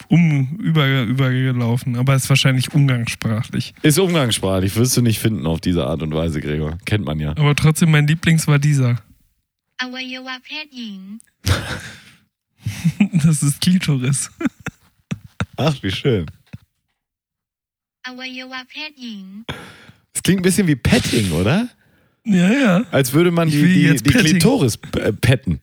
[0.09, 3.75] um, über, übergelaufen, aber es ist wahrscheinlich umgangssprachlich.
[3.83, 6.79] Ist umgangssprachlich, wirst du nicht finden auf diese Art und Weise, Gregor.
[6.85, 7.31] Kennt man ja.
[7.31, 9.03] Aber trotzdem, mein Lieblings war dieser.
[13.25, 14.31] das ist Klitoris.
[15.57, 16.27] Ach, wie schön.
[18.06, 19.26] อวัยวะเพศหญิง
[20.16, 21.58] Es klingt ein bisschen wie Petting, oder?
[22.26, 22.74] Ja, ja.
[22.92, 24.32] Als würde man Ich die, will die, jetzt die Petting.
[24.40, 25.60] Klitoris äh, petten.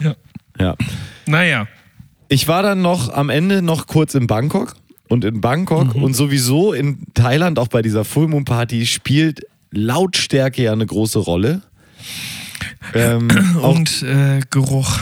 [0.00, 0.14] Ja.
[0.58, 0.76] Ja.
[1.26, 1.66] Naja.
[2.28, 4.76] Ich war dann noch am Ende noch kurz in Bangkok.
[5.08, 6.02] Und in Bangkok Mhm.
[6.04, 9.40] und sowieso in Thailand, auch bei dieser Full Moon Party, spielt
[9.72, 11.62] Lautstärke ja eine große Rolle.
[12.94, 13.28] Ähm,
[13.60, 15.00] auch Und äh, Geruch.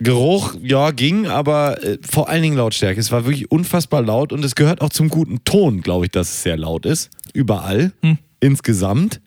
[0.00, 3.00] Geruch, ja, ging, aber äh, vor allen Dingen Lautstärke.
[3.00, 6.28] Es war wirklich unfassbar laut und es gehört auch zum guten Ton, glaube ich, dass
[6.28, 7.10] es sehr laut ist.
[7.32, 7.92] Überall.
[8.02, 8.18] Hm.
[8.40, 9.20] Insgesamt.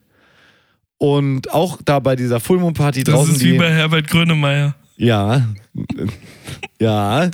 [0.98, 3.36] Und auch da bei dieser Full Moon Party Das draußen.
[3.36, 4.76] ist wie bei Herbert Grönemeyer.
[4.98, 5.48] ja.
[6.80, 7.30] Ja.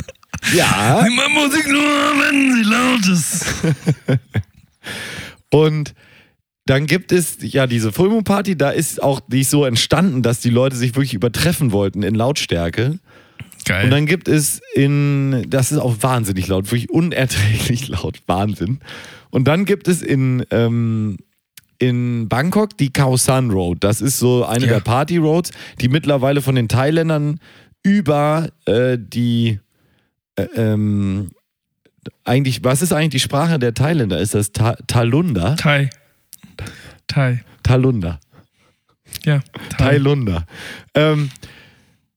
[0.53, 1.05] Ja.
[1.05, 3.45] Immer Musik nur, wenn sie laut ist.
[5.51, 5.93] Und
[6.65, 10.21] dann gibt es ja diese Full Moon Party, da ist auch die ist so entstanden,
[10.21, 12.99] dass die Leute sich wirklich übertreffen wollten in Lautstärke.
[13.68, 13.86] Geil.
[13.86, 18.80] Und dann gibt es in, das ist auch wahnsinnig laut, wirklich unerträglich laut, Wahnsinn.
[19.30, 21.18] Und dann gibt es in, ähm,
[21.80, 23.80] in Bangkok die Khao San Road.
[23.82, 24.74] Das ist so eine Ja.
[24.74, 25.51] der Party Roads,
[25.82, 27.39] die mittlerweile von den Thailändern
[27.84, 29.59] über äh, die
[30.36, 31.30] äh, ähm,
[32.24, 34.20] eigentlich, was ist eigentlich die Sprache der Thailänder?
[34.20, 35.55] Ist das Ta Talunda?
[35.55, 35.89] Thai.
[37.07, 37.43] Thai.
[37.63, 38.20] Talunda.
[39.26, 39.41] Ja.
[39.70, 39.78] Thai.
[39.78, 40.45] Thailunda.
[40.93, 41.30] Ähm,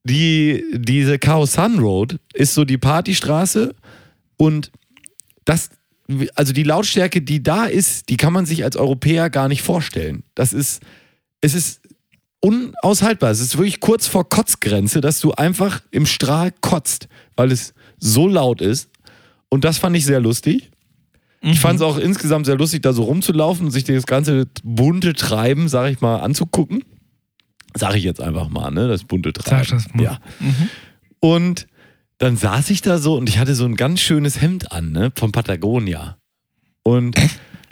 [0.04, 3.74] die, diese Khao San Road ist so die Partystraße
[4.36, 4.70] und
[5.44, 5.70] das,
[6.34, 10.22] also die Lautstärke, die da ist, die kann man sich als Europäer gar nicht vorstellen.
[10.34, 10.82] Das ist,
[11.40, 11.80] es ist
[12.40, 13.30] unaushaltbar.
[13.30, 18.26] Es ist wirklich kurz vor Kotzgrenze, dass du einfach im Strahl kotzt, weil es so
[18.26, 18.90] laut ist.
[19.48, 20.70] Und das fand ich sehr lustig.
[21.42, 25.14] Ich fand es auch insgesamt sehr lustig, da so rumzulaufen und sich das ganze bunte
[25.14, 26.84] Treiben, sag ich mal, anzugucken.
[27.76, 28.88] Sag ich jetzt einfach mal, ne?
[28.88, 29.64] Das bunte Treiben.
[29.64, 30.02] Sag das mal.
[30.02, 30.18] Ja.
[31.20, 31.66] Und
[32.18, 35.12] dann saß ich da so und ich hatte so ein ganz schönes Hemd an, ne?
[35.16, 36.16] Von Patagonia.
[36.82, 37.16] Und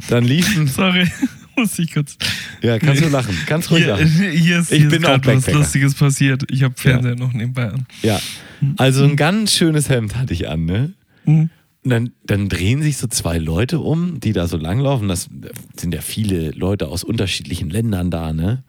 [0.09, 0.67] dann liefen.
[0.69, 1.11] Sorry,
[1.57, 2.17] muss ich kurz.
[2.63, 3.37] Ja, kannst du lachen.
[3.47, 4.07] Kannst ruhig Hier, lachen.
[4.09, 5.47] hier ist, Ich hier bin ist auch was.
[5.51, 6.45] Lustiges passiert.
[6.51, 7.87] Ich habe Fernseher noch nebenbei an.
[8.03, 8.21] Ja.
[8.77, 10.95] Also ein ganz schönes Hemd hatte ich an, ne?
[11.25, 11.51] Mhm.
[11.85, 15.09] Und dann, dann drehen sich so zwei Leute um, die da so langlaufen.
[15.09, 15.29] Das
[15.77, 18.65] sind ja viele Leute aus unterschiedlichen Ländern da, ne?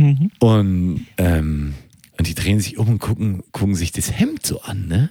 [0.00, 0.30] Mhm.
[0.38, 1.74] Und, ähm,
[2.18, 5.10] und die drehen sich um und gucken, gucken sich das Hemd so an, ne?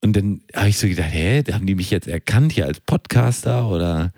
[0.00, 3.68] Und dann habe ich so gedacht, hä, haben die mich jetzt erkannt hier als Podcaster
[3.68, 4.10] oder,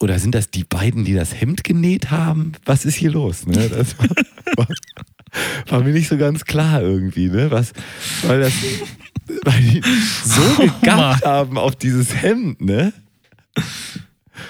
[0.00, 2.52] oder sind das die beiden, die das Hemd genäht haben?
[2.64, 3.46] Was ist hier los?
[3.46, 3.68] Ne?
[3.68, 4.08] Das war,
[4.56, 4.66] war,
[5.68, 7.50] war mir nicht so ganz klar irgendwie, ne?
[7.50, 7.74] Was,
[8.22, 8.54] weil das,
[9.44, 9.82] weil die
[10.24, 12.94] so gegabt haben auf dieses Hemd, ne?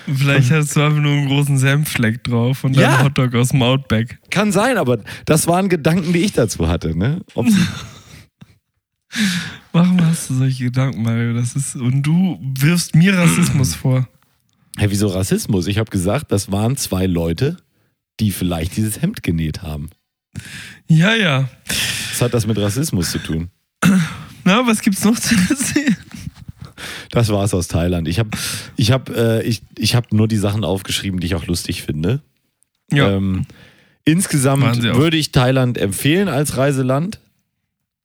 [0.07, 3.03] Vielleicht hast du einfach nur einen großen Senffleck drauf und dann Ja.
[3.03, 4.19] Hotdog aus dem Outback.
[4.31, 7.21] Kann sein, aber das waren Gedanken, die ich dazu hatte, ne?
[9.73, 11.35] Warum hast du solche Gedanken, Mario?
[11.35, 14.09] Das ist, und du wirfst mir Rassismus vor.
[14.79, 15.67] Hä, wieso Rassismus?
[15.67, 17.57] Ich habe gesagt, das waren zwei Leute,
[18.21, 19.91] die vielleicht dieses Hemd genäht haben.
[20.89, 21.49] Ja, ja.
[22.11, 23.51] Was hat das mit Rassismus zu tun?
[24.45, 25.97] Na, was gibt's noch zu erzählen?
[27.11, 28.09] Das war es aus Thailand.
[28.09, 28.31] Ich habe
[28.77, 32.21] ich hab, äh, ich, ich hab nur die Sachen aufgeschrieben, die ich auch lustig finde.
[32.91, 33.11] Ja.
[33.11, 33.47] Ähm,
[34.05, 37.21] insgesamt würde ich Thailand empfehlen als Reiseland.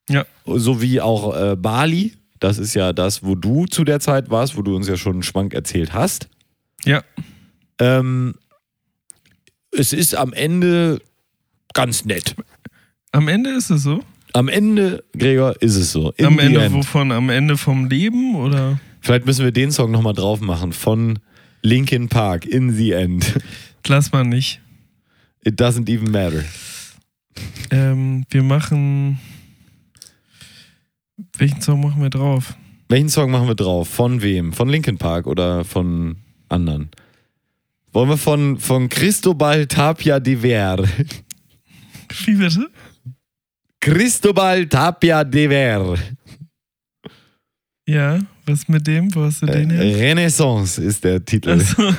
[0.08, 0.24] Ja.
[0.46, 2.14] Sowie auch äh, Bali.
[2.40, 5.14] Das ist ja das, wo du zu der Zeit warst, wo du uns ja schon
[5.14, 6.28] einen Schwank erzählt hast.
[6.84, 7.02] Ja.
[7.78, 8.34] Ähm,
[9.70, 11.00] es ist am Ende
[11.74, 12.34] ganz nett.
[13.12, 14.02] Am Ende ist es so.
[14.38, 16.12] Am Ende, Gregor, ist es so.
[16.12, 16.72] In am Ende end.
[16.72, 17.10] wovon?
[17.10, 18.78] Am Ende vom Leben oder?
[19.00, 21.18] Vielleicht müssen wir den Song nochmal drauf machen von
[21.62, 23.36] Linkin Park, In the End.
[23.88, 24.60] Lass mal nicht.
[25.44, 26.44] It doesn't even matter.
[27.72, 29.18] Ähm, wir machen.
[31.36, 32.54] Welchen Song machen wir drauf?
[32.88, 33.88] Welchen Song machen wir drauf?
[33.88, 34.52] Von wem?
[34.52, 36.14] Von Linkin Park oder von
[36.48, 36.92] anderen?
[37.92, 40.84] Wollen wir von, von Cristobal Tapia de Ver?
[42.24, 42.70] Wie bitte?
[43.92, 45.96] Cristobal Tapia de Ver.
[47.88, 49.14] Ja, was mit dem?
[49.14, 49.82] Wo hast du den her?
[49.82, 51.50] Äh, Renaissance ist der Titel.
[51.50, 51.82] Achso.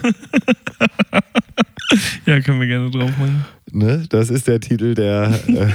[2.25, 3.45] ja, können wir gerne drauf machen.
[3.71, 4.05] Ne?
[4.09, 5.67] Das ist der Titel, der, äh,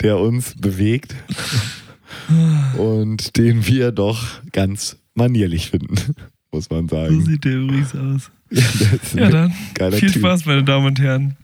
[0.00, 1.14] der uns bewegt
[2.78, 5.94] und den wir doch ganz manierlich finden,
[6.52, 7.24] muss man So sagen.
[7.24, 8.30] sieht der übrigens aus.
[8.50, 8.62] Ja,
[9.14, 9.52] Ja, dann.
[9.92, 10.20] Viel Typ.
[10.22, 11.36] Spaß, meine Damen und Herren.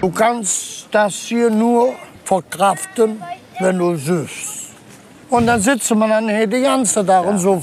[0.00, 3.20] Du kannst das hier nur verkraften,
[3.58, 4.70] wenn du süßt.
[5.30, 7.62] Und dann sitzt man dann hier die ganze Tag und so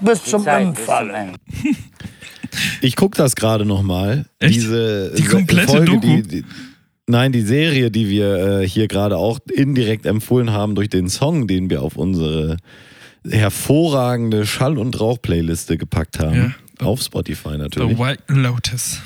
[0.00, 1.32] bis zum Unfall.
[2.80, 4.26] Ich gucke das gerade nochmal.
[4.42, 6.06] Diese Die komplette Folge, Doku?
[6.06, 6.44] Die, die,
[7.06, 11.46] nein, die Serie, die wir äh, hier gerade auch indirekt empfohlen haben durch den Song,
[11.46, 12.56] den wir auf unsere
[13.28, 16.54] hervorragende Schall- und Rauch-Playliste gepackt haben.
[16.80, 17.98] Auf Spotify The natürlich.
[17.98, 19.00] White Lotus.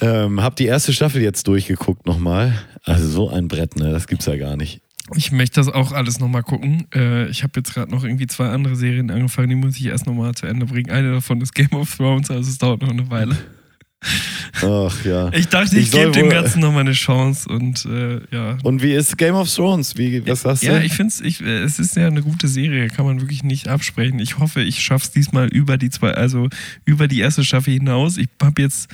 [0.00, 2.54] Ähm, hab die erste Staffel jetzt durchgeguckt nochmal.
[2.84, 3.90] Also so ein Brett, ne?
[3.90, 4.80] Das gibt's ja gar nicht.
[5.14, 6.86] Ich möchte das auch alles nochmal gucken.
[6.94, 10.06] Äh, ich habe jetzt gerade noch irgendwie zwei andere Serien angefangen, die muss ich erst
[10.06, 10.90] nochmal zu Ende bringen.
[10.90, 13.36] Eine davon ist Game of Thrones, also es dauert noch eine Weile.
[14.62, 15.32] Ach ja.
[15.32, 18.58] Ich dachte, ich, Ich gebe dem Ganzen nochmal eine Chance und äh, ja.
[18.62, 19.96] Und wie ist Game of Thrones?
[19.96, 20.84] Wie, was sagst Ja, du?
[20.84, 24.18] ich finde es, äh, es ist ja eine gute Serie, kann man wirklich nicht absprechen.
[24.18, 26.48] Ich hoffe, ich schaffe es diesmal über die zwei, also
[26.84, 28.16] über die erste Staffel hinaus.
[28.18, 28.88] Ich habe jetzt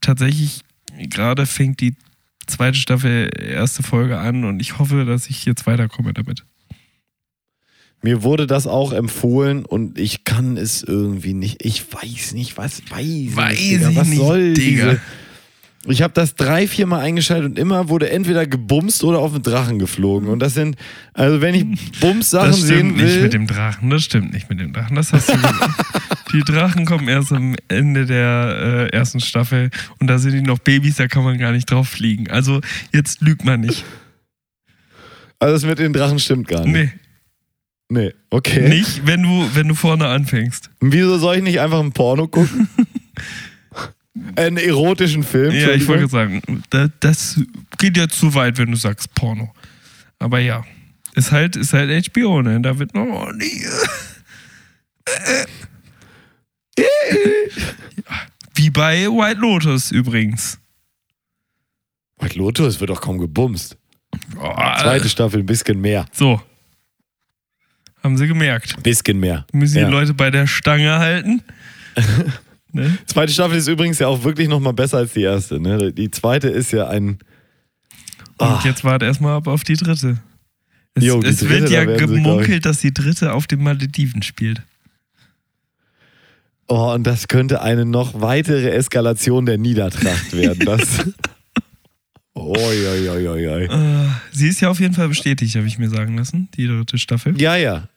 [0.00, 0.62] tatsächlich,
[1.10, 1.94] gerade fängt die
[2.48, 6.44] zweite Staffel, erste Folge an und ich hoffe, dass ich jetzt weiterkomme damit.
[8.00, 11.64] Mir wurde das auch empfohlen und ich kann es irgendwie nicht.
[11.64, 13.88] Ich weiß nicht, was weiß, Weiß Digga.
[13.90, 14.84] ich was nicht, soll Digga.
[14.90, 15.00] diese
[15.90, 19.42] Ich habe das drei, vier Mal eingeschaltet und immer wurde entweder gebumst oder auf den
[19.42, 20.28] Drachen geflogen.
[20.28, 20.76] Und das sind,
[21.14, 21.64] also wenn ich
[22.00, 23.90] Bums-Sachen Das sehen stimmt nicht will, mit dem Drachen.
[23.90, 24.96] Das stimmt nicht mit dem Drachen.
[24.96, 25.34] Das hast du.
[26.32, 30.58] Die Drachen kommen erst am Ende der äh, ersten Staffel und da sind die noch
[30.58, 32.28] Babys, da kann man gar nicht drauf fliegen.
[32.28, 32.60] Also
[32.92, 33.82] jetzt lügt man nicht.
[35.38, 36.74] also das mit den Drachen stimmt gar nicht.
[36.74, 36.92] Nee,
[37.90, 38.68] Nee, okay.
[38.68, 40.68] nicht, wenn du, wenn du vorne anfängst.
[40.80, 42.68] Und Wieso soll ich nicht einfach ein Porno gucken?
[44.36, 45.52] Einen erotischen Film?
[45.54, 47.40] Ja, ich wollte sagen, da, das
[47.78, 49.52] geht ja zu weit, wenn du sagst Porno.
[50.18, 50.64] Aber ja,
[51.14, 52.60] ist halt, ist halt HBO, ne?
[52.60, 53.64] Da wird noch oh, nee.
[58.54, 60.58] Wie bei White Lotus übrigens.
[62.18, 63.76] White Lotus wird doch kaum gebumst.
[64.36, 66.06] Oh, Zweite Staffel ein bisschen mehr.
[66.12, 66.40] So.
[68.02, 68.76] Haben sie gemerkt.
[68.76, 69.46] Ein bisschen mehr.
[69.52, 69.86] Müssen Ja.
[69.86, 71.42] die Leute bei der Stange halten.
[72.78, 72.98] ne?
[73.06, 75.60] Zweite Staffel ist übrigens ja auch wirklich noch mal besser als die erste.
[75.60, 75.92] Ne?
[75.92, 77.18] Die zweite ist ja ein.
[78.38, 78.60] Und Ah.
[78.64, 80.18] jetzt warte erstmal ab auf die dritte.
[80.94, 84.62] Es, Jo, die es dritte, wird ja gemunkelt, dass die dritte auf den Malediven spielt.
[86.68, 90.64] Oh, und das könnte eine noch weitere Eskalation der Niedertracht werden.
[90.66, 90.80] Das.
[92.34, 93.64] Oi, oi, oi, oi, oi.
[93.64, 96.96] Äh, sie ist ja auf jeden Fall bestätigt, habe ich mir sagen lassen, die dritte
[96.96, 97.40] Staffel.
[97.40, 97.88] Ja, ja.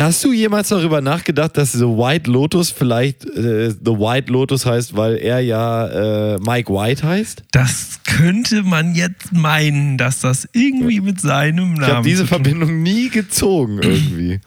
[0.00, 4.96] Hast du jemals darüber nachgedacht, dass The White Lotus vielleicht äh, The White Lotus heißt,
[4.96, 7.42] weil er ja äh, Mike White heißt?
[7.52, 12.82] Das könnte man jetzt meinen, dass das irgendwie mit seinem Namen Ich habe diese Verbindung
[12.82, 14.40] nie gezogen irgendwie.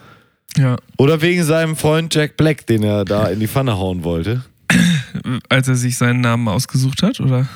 [0.57, 4.43] Ja, Oder wegen seinem Freund Jack Black, den er da in die Pfanne hauen wollte.
[5.49, 7.47] als er sich seinen Namen ausgesucht hat, oder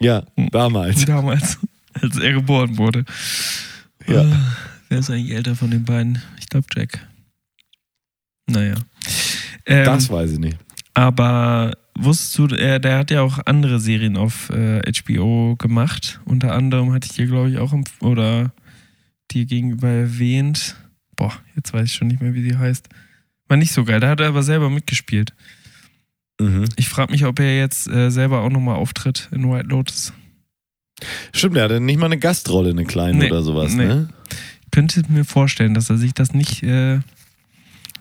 [0.00, 1.04] Ja, damals.
[1.04, 1.58] damals,
[2.00, 3.04] als er geboren wurde.
[4.06, 4.24] Ja.
[4.90, 6.20] Äh, wer ist eigentlich älter von den beiden?
[6.38, 7.06] Ich glaube Jack.
[8.48, 8.74] Naja.
[9.66, 10.58] Ähm, Das weiß ich nicht.
[10.94, 16.20] Aber wusstest du, er, der hat ja auch andere Serien auf äh, HBO gemacht.
[16.24, 18.52] Unter anderem hatte ich dir, glaube ich, auch im, oder
[19.30, 20.76] dir gegenüber erwähnt.
[21.16, 22.88] Boah, jetzt weiß ich schon nicht mehr, wie die heißt.
[23.46, 24.00] War nicht so geil.
[24.00, 25.32] Da hat er aber selber mitgespielt.
[26.40, 26.64] Mhm.
[26.76, 30.12] Ich frage mich, ob er jetzt äh, selber auch nochmal auftritt in White Lotus.
[31.32, 33.86] Stimmt, er hatte nicht mal eine Gastrolle, eine kleine Nee, oder sowas, nee.
[33.86, 34.08] ne?
[34.70, 37.00] Könnte mir vorstellen, dass er sich das nicht äh,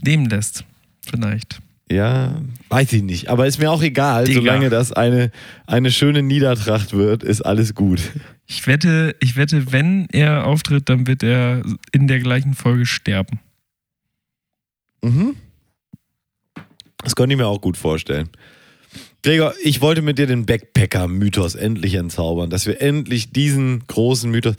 [0.01, 0.65] nehmen lässt.
[1.05, 1.61] Vielleicht.
[1.91, 2.39] Ja,
[2.69, 3.29] weiß ich nicht.
[3.29, 4.41] Aber ist mir auch egal, Digga.
[4.41, 5.31] solange das eine,
[5.65, 7.99] eine schöne Niedertracht wird, ist alles gut.
[8.45, 13.39] Ich wette, ich wette, wenn er auftritt, dann wird er in der gleichen Folge sterben.
[15.03, 15.35] Mhm.
[17.03, 18.29] Das könnte ich mir auch gut vorstellen.
[19.23, 24.55] Gregor, ich wollte mit dir den Backpacker-Mythos endlich entzaubern, dass wir endlich diesen großen Mythos.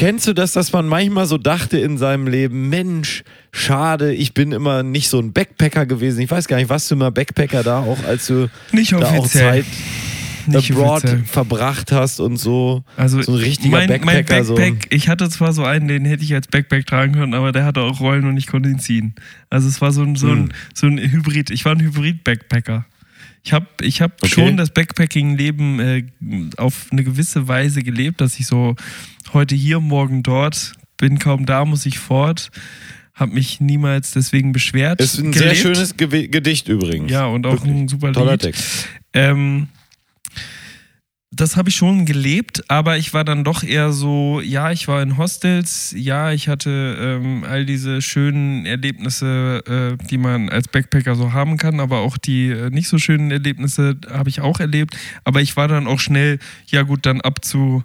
[0.00, 3.22] Kennst du das, dass man manchmal so dachte in seinem Leben, Mensch,
[3.52, 6.20] schade, ich bin immer nicht so ein Backpacker gewesen.
[6.22, 9.28] Ich weiß gar nicht, was du immer Backpacker da auch, als du Nicht da auch.
[9.28, 9.66] Zeit
[10.46, 11.22] Nicht abroad offiziell.
[11.26, 12.82] verbracht hast und so.
[12.96, 16.06] Also so ein richtiger mein, mein Backpacker, so- Backpack, ich hatte zwar so einen, den
[16.06, 18.78] hätte ich als Backpack tragen können, aber der hatte auch Rollen und ich konnte ihn
[18.78, 19.14] ziehen.
[19.50, 20.52] Also es war so ein, so ein, Hm.
[20.72, 21.50] so ein Hybrid.
[21.50, 22.86] Ich war ein Hybrid-Backpacker.
[23.42, 24.28] Ich habe ich hab Okay.
[24.32, 26.04] schon das Backpacking-Leben äh,
[26.58, 28.76] auf eine gewisse Weise gelebt, dass ich so
[29.32, 32.50] heute hier, morgen dort, bin kaum da, muss ich fort.
[33.14, 35.00] Habe mich niemals deswegen beschwert.
[35.00, 35.38] Ist ein gelebt.
[35.38, 37.10] sehr schönes Gewi- Gedicht übrigens.
[37.10, 37.72] Ja, und auch Wirklich.
[37.72, 38.40] ein super Toller Lied.
[38.42, 38.88] Text.
[39.12, 39.68] Ähm,
[41.32, 45.00] das habe ich schon gelebt, aber ich war dann doch eher so, ja, ich war
[45.00, 49.62] in Hostels, ja, ich hatte ähm, all diese schönen Erlebnisse,
[50.00, 53.30] äh, die man als Backpacker so haben kann, aber auch die äh, nicht so schönen
[53.30, 54.96] Erlebnisse habe ich auch erlebt.
[55.22, 57.84] Aber ich war dann auch schnell, ja gut, dann ab zu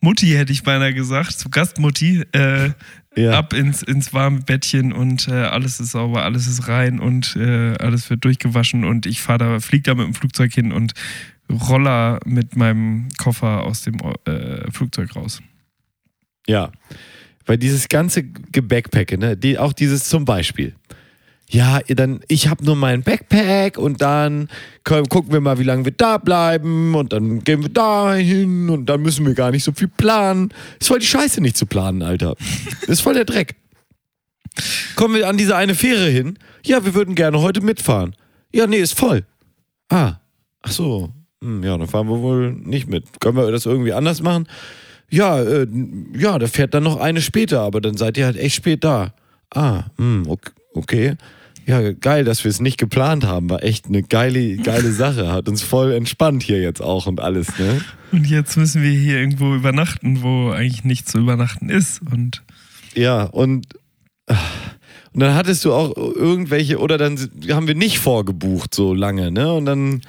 [0.00, 2.70] Mutti, hätte ich beinahe gesagt, zu Gastmutti, äh,
[3.14, 3.38] Ja.
[3.38, 7.74] ab ins, ins warme Bettchen und äh, alles ist sauber, alles ist rein und äh,
[7.78, 10.92] alles wird durchgewaschen und ich fahre da, flieg da mit dem Flugzeug hin und
[11.50, 15.40] roller mit meinem Koffer aus dem äh, Flugzeug raus.
[16.46, 16.70] Ja,
[17.44, 20.74] weil dieses ganze Gebackpacke, ne, die, auch dieses zum Beispiel.
[21.48, 24.48] Ja, dann, ich habe nur meinen Backpack und dann
[24.82, 28.68] können, gucken wir mal, wie lange wir da bleiben und dann gehen wir da hin
[28.68, 30.52] und dann müssen wir gar nicht so viel planen.
[30.80, 32.34] Ist voll die Scheiße nicht zu planen, Alter.
[32.88, 33.54] Ist voll der Dreck.
[34.96, 36.38] Kommen wir an diese eine Fähre hin?
[36.64, 38.16] Ja, wir würden gerne heute mitfahren.
[38.52, 39.24] Ja, nee, ist voll.
[39.88, 40.14] Ah,
[40.62, 41.12] ach so.
[41.46, 43.04] Hm, ja, dann fahren wir wohl nicht mit.
[43.20, 44.46] Können wir das irgendwie anders machen?
[45.10, 45.66] Ja, äh,
[46.18, 49.14] ja, da fährt dann noch eine später, aber dann seid ihr halt echt spät da.
[49.54, 51.14] Ah, hm, ok- okay.
[51.64, 53.50] Ja, geil, dass wir es nicht geplant haben.
[53.50, 55.32] War echt eine geile, geile Sache.
[55.32, 57.80] Hat uns voll entspannt hier jetzt auch und alles, ne?
[58.12, 62.00] Und jetzt müssen wir hier irgendwo übernachten, wo eigentlich nicht zu übernachten ist.
[62.10, 62.42] Und
[62.94, 63.66] Ja, und,
[64.28, 64.36] ah,
[65.12, 67.18] und dann hattest du auch irgendwelche, oder dann
[67.50, 69.52] haben wir nicht vorgebucht so lange, ne?
[69.52, 70.02] Und dann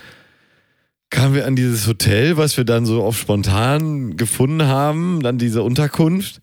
[1.10, 5.64] kamen wir an dieses Hotel, was wir dann so oft spontan gefunden haben, dann diese
[5.64, 6.42] Unterkunft.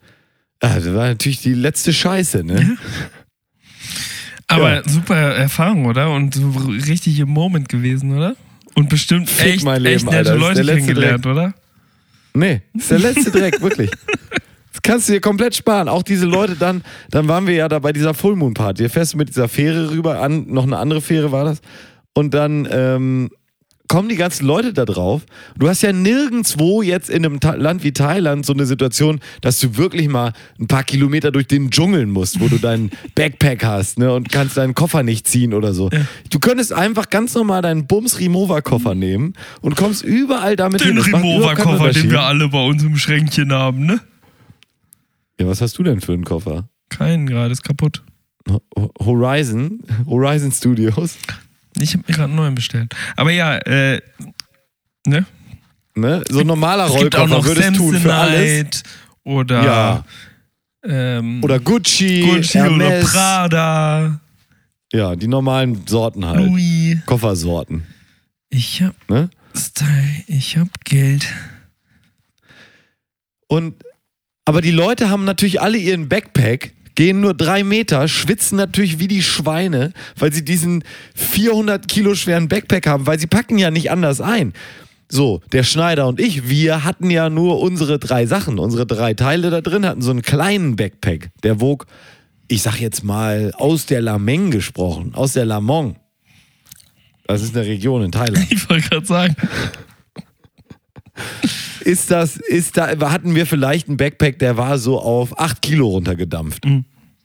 [0.63, 2.77] Ja, das war natürlich die letzte Scheiße, ne?
[4.47, 4.83] Aber Ja.
[4.89, 6.11] super Erfahrung, oder?
[6.11, 8.37] Und so richtig im Moment gewesen, oder?
[8.75, 10.37] Und bestimmt Fick echt, mein Leben, echt nette Alter.
[10.37, 11.55] Leute kennengelernt, oder?
[12.35, 13.91] Nee, ist der letzte Dreck, wirklich.
[14.73, 15.89] Das kannst du dir komplett sparen.
[15.89, 18.83] Auch diese Leute dann, dann waren wir ja da bei dieser Full Moon Party.
[18.83, 21.61] Da fährst du mit dieser Fähre rüber, an, noch eine andere Fähre war das.
[22.13, 23.31] Und dann ähm,
[23.87, 25.23] kommen die ganzen Leute da drauf.
[25.59, 29.61] Du hast ja nirgendwo jetzt in einem Ta Land wie Thailand so eine Situation, dass
[29.61, 33.99] du wirklich mal ein paar Kilometer durch den Dschungel musst, wo du deinen Backpack hast
[33.99, 35.91] ne, und kannst deinen Koffer nicht ziehen oder so.
[36.31, 40.97] Du könntest einfach ganz normal deinen Bums Remover Koffer nehmen und kommst überall damit hin.
[40.97, 41.25] Den überhaupt keinen
[41.69, 44.01] Remover-Koffer, den wir alle bei uns im Schränkchen haben, ne?
[45.39, 46.69] Ja, was hast du denn für einen Koffer?
[46.89, 48.03] Keinen gerade, ist kaputt.
[48.49, 48.63] Ho-
[49.01, 51.17] Horizon, Horizon Studios,
[51.79, 52.95] Ich habe mir gerade einen neuen bestellt.
[53.17, 54.01] Aber ja, äh,
[55.07, 55.27] ne?
[55.95, 56.23] ne?
[56.31, 58.83] So ein normaler Es gibt auch Rollkoffer noch würdest tun für alles.
[59.25, 60.05] Oder, Ja.
[60.85, 63.01] ähm, Oder Gucci, Gucci oder.
[63.01, 64.21] Prada,
[64.93, 66.47] Ja, die normalen Sorten halt.
[66.47, 66.99] Louis.
[67.07, 67.85] Koffersorten,
[68.51, 69.31] Ich hab ne?
[69.57, 71.27] Style, ich hab Geld.
[73.49, 73.75] Und
[74.45, 79.09] aber die Leute haben natürlich alle ihren Backpack, gehen nur drei Meter, schwitzen natürlich wie
[79.09, 80.85] die Schweine, weil sie diesen
[81.15, 84.53] 400 Kilo schweren Backpack haben, weil sie packen ja nicht anders ein.
[85.09, 89.51] So, der Schneider und ich, wir hatten ja nur unsere drei Sachen, unsere drei Teile
[89.51, 91.87] da drin, hatten so einen kleinen Backpack, der wog,
[92.49, 95.97] ich sag jetzt mal, aus der Lameng gesprochen, aus der Lamong.
[97.27, 98.47] Das ist eine Region in Thailand.
[98.51, 99.37] Ich wollte gerade sagen.
[101.81, 105.89] ist das, ist da, hatten wir vielleicht einen Backpack, der war so auf 8 Kilo
[105.89, 106.65] runtergedampft.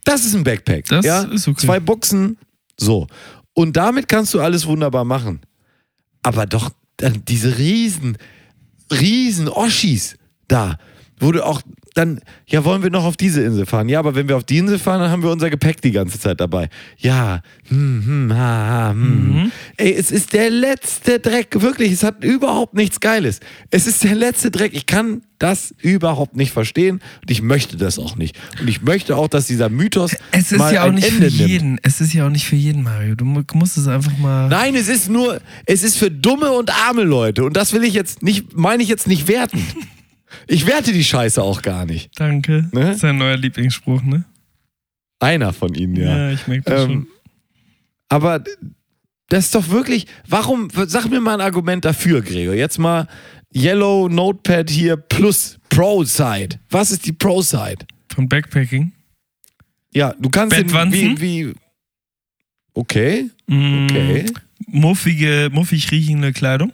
[0.04, 0.86] Das ist ein Backpack.
[0.86, 1.24] Das ja?
[1.24, 1.66] ist okay.
[1.66, 2.38] Zwei Buchsen,
[2.78, 3.08] so.
[3.54, 5.42] Und damit kannst du alles wunderbar machen.
[6.24, 8.18] Aber doch dann diese riesen,
[8.92, 10.18] riesen Oschis
[10.48, 10.78] da,
[11.20, 11.62] wo du auch
[12.00, 13.90] dann, ja, wollen wir noch auf diese Insel fahren?
[13.90, 16.20] Ja, aber wenn wir auf die Insel fahren, dann haben wir unser Gepäck die ganze
[16.20, 16.70] Zeit dabei.
[16.98, 19.34] Ja, hm, hm, ha, ha, hm.
[19.44, 19.52] Mhm.
[19.78, 23.40] Ey, es ist der letzte Dreck, wirklich, es hat überhaupt nichts Geiles.
[23.70, 24.74] Es ist der letzte Dreck.
[24.74, 28.38] Ich kann das überhaupt nicht verstehen und ich möchte das auch nicht.
[28.60, 31.30] Und ich möchte auch, dass dieser Mythos Es ist mal ja auch ein nicht Ende
[31.32, 31.50] für nimmt.
[31.50, 31.80] jeden.
[31.82, 33.16] Es ist ja auch nicht für jeden, Mario.
[33.16, 34.48] Du mu- musst es einfach mal.
[34.50, 37.44] Nein, es ist nur, es ist für dumme und arme Leute.
[37.44, 39.62] Und das will ich jetzt nicht, meine ich jetzt nicht werten.
[40.48, 42.12] Ich werte die Scheiße auch gar nicht.
[42.20, 42.70] Danke.
[42.72, 42.82] Ne?
[42.82, 44.26] Das ist dein neuer Lieblingsspruch, ne?
[45.20, 46.32] Einer von ihnen, ja.
[46.32, 47.08] ich merke das Ähm,
[48.08, 48.44] aber
[49.28, 52.56] das ist doch wirklich, warum, sag mir mal ein Argument dafür, Gregor.
[52.56, 53.08] Jetzt mal
[53.54, 56.60] Yellow Notepad hier plus Pro-Side.
[56.70, 57.80] Was ist die Pro-Side?
[57.80, 58.16] schon.
[58.16, 58.92] Von Backpacking.
[59.94, 61.54] Ja, du kannst den, wie, wie.
[62.74, 64.26] Okay, Mm, okay.
[64.68, 66.72] Muffige, muffig riechende Kleidung.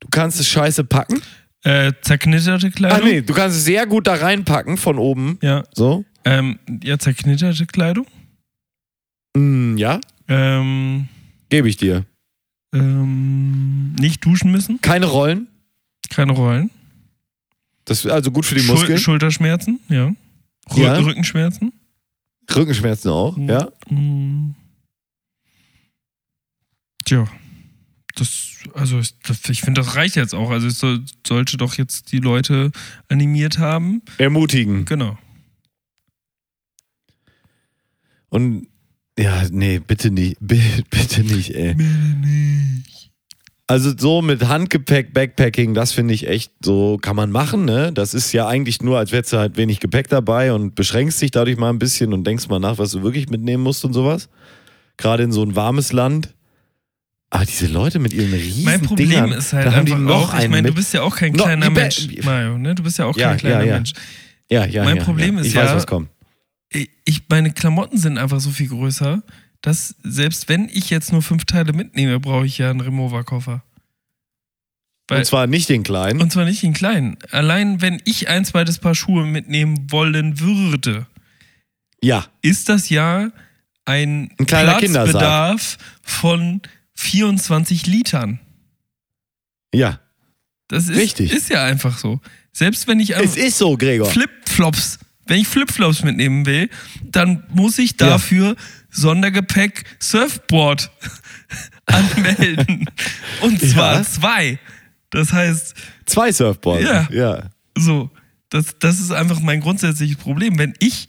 [0.00, 1.22] Du kannst es scheiße packen.
[1.64, 3.08] Äh, zerknitterte Ah, Kleidung.
[3.08, 5.38] nee, du kannst es sehr gut da reinpacken von oben.
[5.42, 5.62] Ja.
[5.74, 6.04] So.
[6.24, 8.06] Ähm, ja, zerknitterte Kleidung.
[9.36, 11.08] Mm, ja, Ähm,
[11.48, 12.04] gebe ich dir.
[12.74, 14.80] ähm, nicht duschen müssen.
[14.80, 15.46] Keine Rollen.
[16.10, 16.70] Keine Rollen.
[17.84, 18.98] Das ist also gut für die Schul Muskeln.
[18.98, 20.12] Schulterschmerzen, ja.
[20.74, 20.94] Rü Ja.
[20.98, 21.72] Rückenschmerzen.
[22.54, 23.68] Rückenschmerzen auch, ja.
[23.88, 24.54] Mm.
[27.04, 27.26] Tja.
[28.14, 28.98] Das, also
[29.48, 30.50] ich finde, das reicht jetzt auch.
[30.50, 32.70] Also es soll, sollte doch jetzt die Leute
[33.08, 34.02] animiert haben.
[34.18, 34.84] Ermutigen.
[34.84, 35.18] Genau.
[38.28, 38.66] Und
[39.18, 40.36] ja, nee, bitte nicht.
[40.40, 40.60] Bi-
[40.90, 41.76] Bitte nicht, ey.
[43.66, 47.92] Also so mit Handgepäck, Backpacking, das finde ich echt so, kann man machen, ne?
[47.92, 51.30] Das ist ja eigentlich nur, als hättest du halt wenig Gepäck dabei und beschränkst dich
[51.30, 54.28] dadurch mal ein bisschen und denkst mal nach, was du wirklich mitnehmen musst und sowas.
[54.98, 56.34] Gerade in so ein warmes Land.
[57.34, 60.04] Aber diese Leute mit ihren riesen Mein Problem Dingern, ist halt da haben die einfach
[60.04, 62.74] noch auch, ich meine, du bist ja auch kein No, kleiner Mensch, Mario, ne?
[62.74, 63.74] Du bist ja auch Ja, kein kleiner ja, ja.
[63.76, 63.92] Mensch.
[64.50, 66.10] Ja, ja, mein Problem ist ich ja- weiß, was kommt.
[67.04, 69.22] Ich, meine Klamotten sind einfach so viel größer,
[69.62, 73.62] dass selbst wenn ich jetzt nur fünf Teile mitnehme, brauche ich ja einen Remover-Koffer.
[75.10, 76.20] Und zwar nicht den kleinen.
[76.20, 77.16] Und zwar nicht den kleinen.
[77.30, 81.06] Allein wenn ich ein zweites Paar Schuhe mitnehmen wollen würde,
[82.02, 83.30] ja, ist das ja
[83.86, 86.60] ein, Ein kleiner Platzbedarf von
[86.94, 88.38] 24 Litern.
[89.74, 89.98] ja.
[90.68, 91.30] Das ist, Richtig.
[91.32, 92.18] ist ja einfach so.
[92.50, 94.06] Selbst wenn ich Es ist so, Gregor.
[94.08, 96.70] Flipflops, wenn ich Flipflops mitnehmen will,
[97.02, 98.56] dann muss ich dafür
[98.90, 100.90] Sondergepäck Surfboard
[101.86, 102.86] anmelden.
[103.42, 104.02] Und zwar Ja.
[104.02, 104.58] zwei.
[105.10, 105.74] Das heißt,
[106.06, 106.84] Zwei Surfboards.
[106.84, 107.08] Ja.
[107.10, 107.50] ja.
[107.76, 108.08] so,
[108.48, 110.58] das, das ist einfach mein grundsätzliches Problem.
[110.58, 111.08] Wenn ich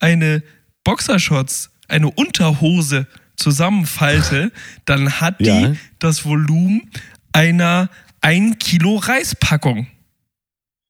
[0.00, 0.42] eine
[0.82, 3.06] Boxershorts, eine Unterhose
[3.36, 4.52] zusammenfalte,
[4.84, 5.72] dann hat die Ja.
[5.98, 6.90] das Volumen
[7.32, 7.88] einer
[8.20, 9.86] 1 Kilo Reispackung.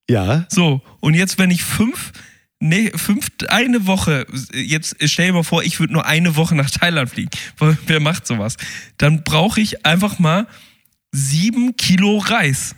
[0.08, 2.12] Ja, So, und jetzt, wenn ich fünf,
[2.60, 6.70] nee, fünf, eine Woche, jetzt stell dir mal vor, ich würde nur eine Woche nach
[6.70, 7.30] Thailand fliegen.
[7.86, 8.56] Wer macht sowas?
[8.98, 10.46] Dann brauche ich einfach mal
[11.10, 12.74] sieben Kilo Reis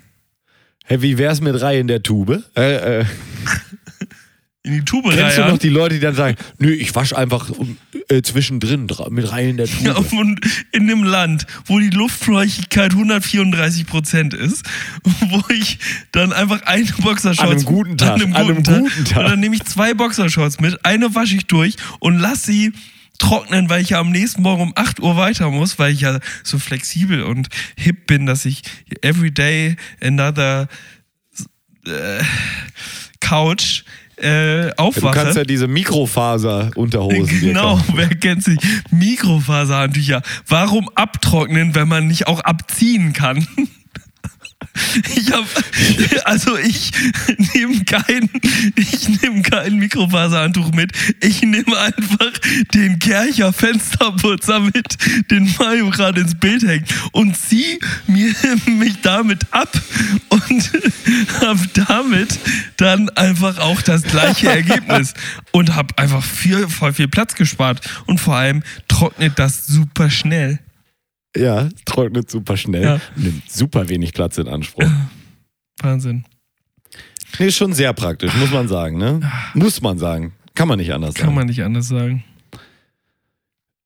[0.87, 2.45] hey, wie wär's mit Reihe in der Tube?
[2.57, 3.05] Äh, äh,
[4.67, 5.51] in die Tube kennst du rein.
[5.53, 7.51] noch die Leute, die dann sagen, nö, ich wasche einfach
[8.09, 9.85] äh, zwischendrin mit Reihe in der Tube?
[9.85, 10.41] Ja, und
[10.73, 14.67] in einem Land, wo die Luftfeuchtigkeit 134 Prozent ist,
[15.05, 15.79] wo ich
[16.11, 19.15] dann einfach eine Boxershorts An einem guten Tag, an einem an einem guten, guten Tag,
[19.15, 19.23] Tag.
[19.23, 22.73] und dann nehme ich zwei Boxershorts mit, eine wasche ich durch und lass sie
[23.19, 26.19] trocknen, weil ich ja am nächsten Morgen um 8 Uhr weiter muss, weil ich ja
[26.43, 28.63] so flexibel und hip bin, dass ich
[29.03, 30.69] every day another
[31.87, 32.23] äh,
[33.21, 33.85] Couch
[34.17, 35.15] äh, Du aufwache.
[35.15, 38.59] kannst ja diese Mikrofaser-Unterhosen Genau, wer kennt sich?
[38.91, 40.23] Mikrofaserhandtücher.
[40.49, 43.47] Warum abtrocknen, wenn man nicht auch abziehen kann?
[45.15, 45.47] Ich habe,
[46.25, 46.91] also ich
[47.55, 48.31] nehme kein,
[48.77, 50.93] ich nehme kein Mikrofaserhandtuch mit.
[51.21, 52.33] Ich nehme einfach
[52.75, 54.97] den Kercher Fensterputzer mit,
[55.31, 58.33] den Mario gerade ins Bild hängt und zieh mir
[58.67, 59.71] mich damit ab
[60.29, 60.71] und
[61.41, 62.39] habe damit
[62.77, 65.15] dann einfach auch das gleiche Ergebnis
[65.53, 70.59] und habe einfach viel, voll viel Platz gespart und vor allem trocknet das super schnell.
[71.37, 72.83] Ja, trocknet super schnell.
[72.83, 73.01] Ja.
[73.17, 74.85] Nimmt super wenig Platz in Anspruch.
[75.83, 76.25] Wahnsinn.
[77.39, 79.21] Nee, ist schon sehr praktisch, muss man sagen, ne?
[79.55, 80.33] Muss man sagen.
[80.55, 81.35] Kann man nicht anders Kann sagen.
[81.35, 82.25] man nicht anders sagen.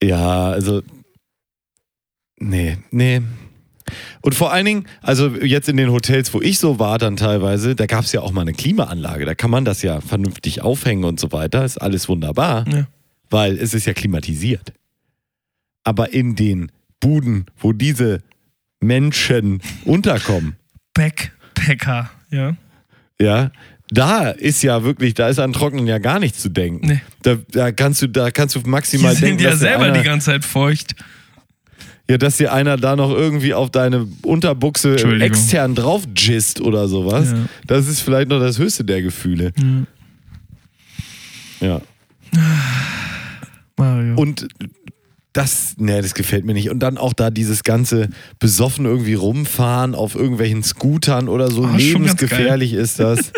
[0.02, 0.82] Ja, also.
[2.38, 3.20] Nee, nee.
[4.22, 7.74] Und vor allen Dingen, also jetzt in den Hotels, wo ich so war, dann teilweise,
[7.74, 9.24] da gab es ja auch mal eine Klimaanlage.
[9.24, 11.64] Da kann man das ja vernünftig aufhängen und so weiter.
[11.64, 12.86] Ist alles wunderbar, Ja.
[13.30, 14.72] weil es ist ja klimatisiert.
[15.82, 16.70] Aber in den
[17.00, 18.20] Buden, wo diese
[18.80, 20.56] Menschen unterkommen,
[20.94, 22.56] Backpacker, ja.
[23.20, 23.50] ja,
[23.90, 26.86] da ist ja wirklich, da ist an Trocknen ja gar nichts zu denken.
[26.86, 27.00] Nee.
[27.22, 29.84] Da, da kannst du, da kannst du Die maximal sind denken, ja dass dir selber
[29.84, 30.94] einer, die ganze Zeit feucht.
[32.08, 37.32] ja, dass dir einer da noch irgendwie auf deine Unterbuchse extern drauf gist oder sowas.
[37.32, 37.38] Ja.
[37.66, 39.52] Das ist vielleicht noch das höchste der Gefühle.
[41.60, 41.80] Ja.
[43.76, 44.14] Mario.
[44.14, 44.46] Und
[45.32, 46.70] das, ne, das gefällt mir nicht.
[46.70, 48.08] Und dann auch da dieses ganze
[48.38, 51.62] besoffen irgendwie rumfahren auf irgendwelchen Scootern oder so.
[51.62, 53.32] Ganz Lebensgefährlich ist das.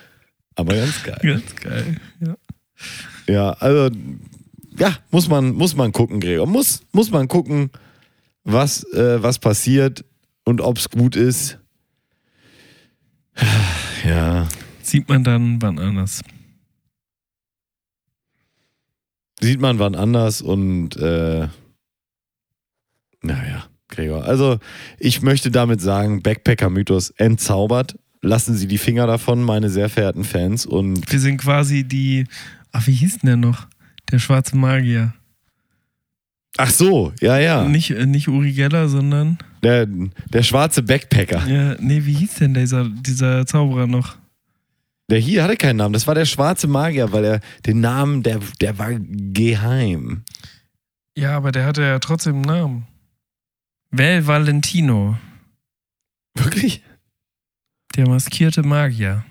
[0.56, 1.18] Aber ganz geil.
[1.22, 1.96] Ganz geil.
[2.20, 2.36] Ja.
[3.26, 3.94] Ja, also,
[4.78, 6.46] ja, muss man, muss man gucken, Gregor.
[6.46, 7.70] Muss, muss man gucken,
[8.44, 10.04] was, äh, was passiert
[10.44, 11.58] und ob es gut ist.
[14.06, 14.46] Ja,
[14.84, 16.20] Sieht man dann wann anders.
[19.44, 21.48] Sieht man wann anders und äh,
[23.22, 24.24] naja, Gregor.
[24.24, 24.58] Also,
[24.98, 27.96] ich möchte damit sagen, Backpacker-Mythos entzaubert.
[28.22, 30.66] Lassen Sie die Finger davon, meine sehr verehrten Fans.
[30.66, 32.26] Und Wir sind quasi die.
[32.72, 33.66] Ach, wie hieß denn der noch?
[34.10, 35.14] Der schwarze Magier.
[36.56, 37.64] ach so, ja, ja.
[37.64, 39.38] Nicht, äh, nicht Uri Geller, sondern.
[39.62, 41.46] Der, der schwarze Backpacker.
[41.46, 44.16] Ja, nee, wie hieß denn dieser, dieser Zauberer noch?
[45.10, 45.92] Der hier hatte keinen Namen.
[45.92, 50.24] Das war der schwarze Magier, weil er den Namen, der, der war geheim.
[51.16, 52.86] Ja, aber der hatte ja trotzdem einen Namen.
[53.90, 55.18] Val Valentino.
[56.34, 56.82] Wirklich?
[57.96, 59.24] Der maskierte Magier.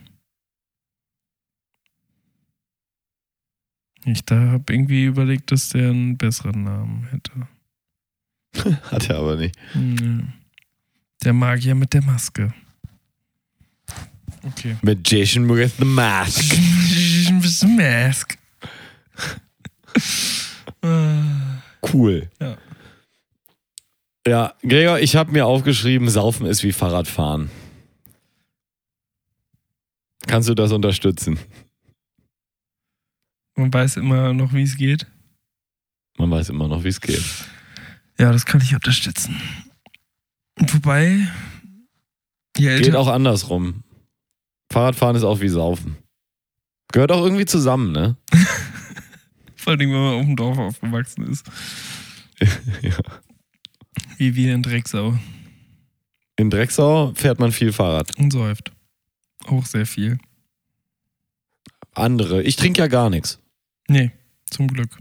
[4.05, 7.47] Ich da habe irgendwie überlegt, dass der einen besseren Namen hätte.
[8.91, 9.57] Hat er aber nicht.
[11.23, 12.53] Der Magier mit der Maske.
[14.45, 14.75] Okay.
[14.81, 16.55] Magician with the Mask.
[17.77, 18.37] Mask.
[20.81, 22.29] Ah, Cool.
[22.41, 22.57] Ja.
[24.25, 27.49] Ja, Gregor, ich habe mir aufgeschrieben, Saufen ist wie Fahrradfahren.
[30.27, 31.37] Kannst du das unterstützen?
[33.55, 35.05] Man weiß immer noch, wie es geht.
[36.17, 37.23] Man weiß immer noch, wie es geht.
[38.17, 39.35] Ja, das kann ich unterstützen.
[40.57, 41.27] Wobei,
[42.53, 43.83] Geht auch andersrum.
[44.73, 45.97] Fahrradfahren ist auch wie Saufen.
[46.91, 48.17] Gehört auch irgendwie zusammen, ne?
[49.55, 51.45] vor allem, wenn man auf dem Dorf aufgewachsen ist.
[52.81, 52.97] ja.
[54.17, 55.15] Wie wir in Drecksau.
[56.37, 58.17] In Drecksau fährt man viel Fahrrad.
[58.17, 58.71] Und säuft.
[59.45, 60.17] Auch sehr viel.
[61.93, 62.41] Andere.
[62.41, 63.39] Ich trinke ja gar nichts.
[63.87, 64.11] Nee,
[64.49, 64.97] zum Glück.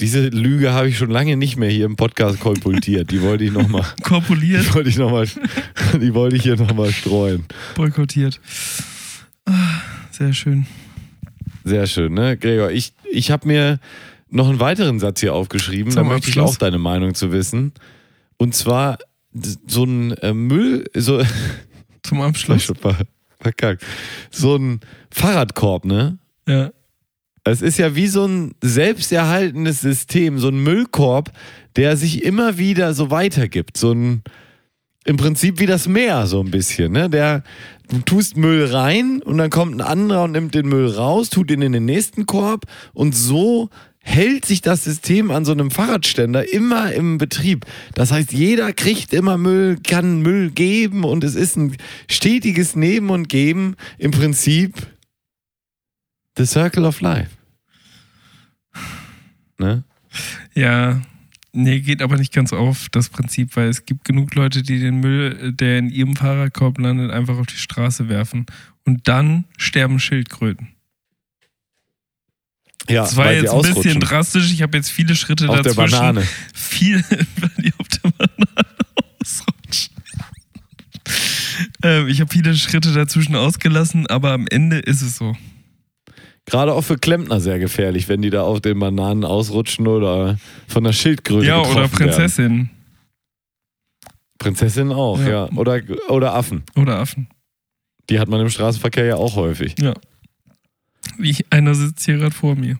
[0.00, 3.10] Diese Lüge habe ich schon lange nicht mehr hier im Podcast kolportiert.
[3.12, 5.26] Die wollte ich nochmal, Korpuliert, die wollte ich noch mal,
[6.00, 7.44] die wollte ich hier nochmal streuen.
[7.76, 8.40] boykottiert.
[9.46, 9.52] Ah,
[10.10, 10.66] Sehr schön.
[11.64, 12.36] Sehr schön, ne?
[12.36, 13.78] Gregor, ich, ich habe mir
[14.30, 15.92] noch einen weiteren Satz hier aufgeschrieben.
[15.92, 17.72] Zum da möchte ich auch deine Meinung zu wissen.
[18.36, 18.98] Und zwar
[19.66, 21.22] so ein äh, Müll, so,
[22.02, 22.70] Zum Abschluss.
[23.38, 23.84] verkackt,
[24.30, 24.80] so ein
[25.10, 26.18] Fahrradkorb, ne?
[26.48, 26.72] Ja.
[27.46, 31.30] Es ist ja wie so ein selbsterhaltendes System, so ein Müllkorb,
[31.76, 33.76] der sich immer wieder so weitergibt.
[33.76, 34.22] So ein,
[35.04, 36.92] im Prinzip wie das Meer, so ein bisschen.
[36.92, 37.10] Ne?
[37.10, 37.42] Der,
[37.90, 41.50] du tust Müll rein und dann kommt ein anderer und nimmt den Müll raus, tut
[41.50, 42.64] ihn in den nächsten Korb
[42.94, 43.68] und so
[44.04, 47.64] hält sich das System an so einem Fahrradständer immer im Betrieb.
[47.94, 51.76] Das heißt, jeder kriegt immer Müll, kann Müll geben und es ist ein
[52.08, 53.76] stetiges Nehmen und Geben.
[53.98, 54.74] Im Prinzip
[56.36, 57.30] The Circle of Life.
[59.58, 59.84] Ne?
[60.54, 61.00] Ja,
[61.52, 65.00] nee, geht aber nicht ganz auf das Prinzip, weil es gibt genug Leute, die den
[65.00, 68.46] Müll, der in ihrem Fahrradkorb landet, einfach auf die Straße werfen.
[68.84, 70.68] Und dann sterben Schildkröten.
[72.88, 74.52] Ja, Das war jetzt ein bisschen drastisch.
[74.52, 75.90] Ich habe jetzt viele Schritte Auf der dazwischen.
[75.92, 76.28] Banane.
[76.52, 77.02] Viel,
[77.40, 78.66] weil die auf der Banane
[79.22, 79.94] ausrutschen.
[81.82, 85.34] ähm, ich habe viele Schritte dazwischen ausgelassen, aber am Ende ist es so.
[86.46, 90.38] Gerade auch für Klempner sehr gefährlich, wenn die da auf den Bananen ausrutschen oder
[90.68, 92.70] von der Schildkröte ja, oder Prinzessin Werden.
[94.38, 95.28] Prinzessin auch, ja.
[95.28, 95.48] Ja.
[95.56, 96.64] Oder, oder Affen.
[96.76, 97.28] oder Affen.
[98.10, 99.74] Die hat man im Straßenverkehr ja auch häufig.
[99.80, 99.94] Ja.
[101.16, 102.78] Wie einer sitzt hier gerade vor mir.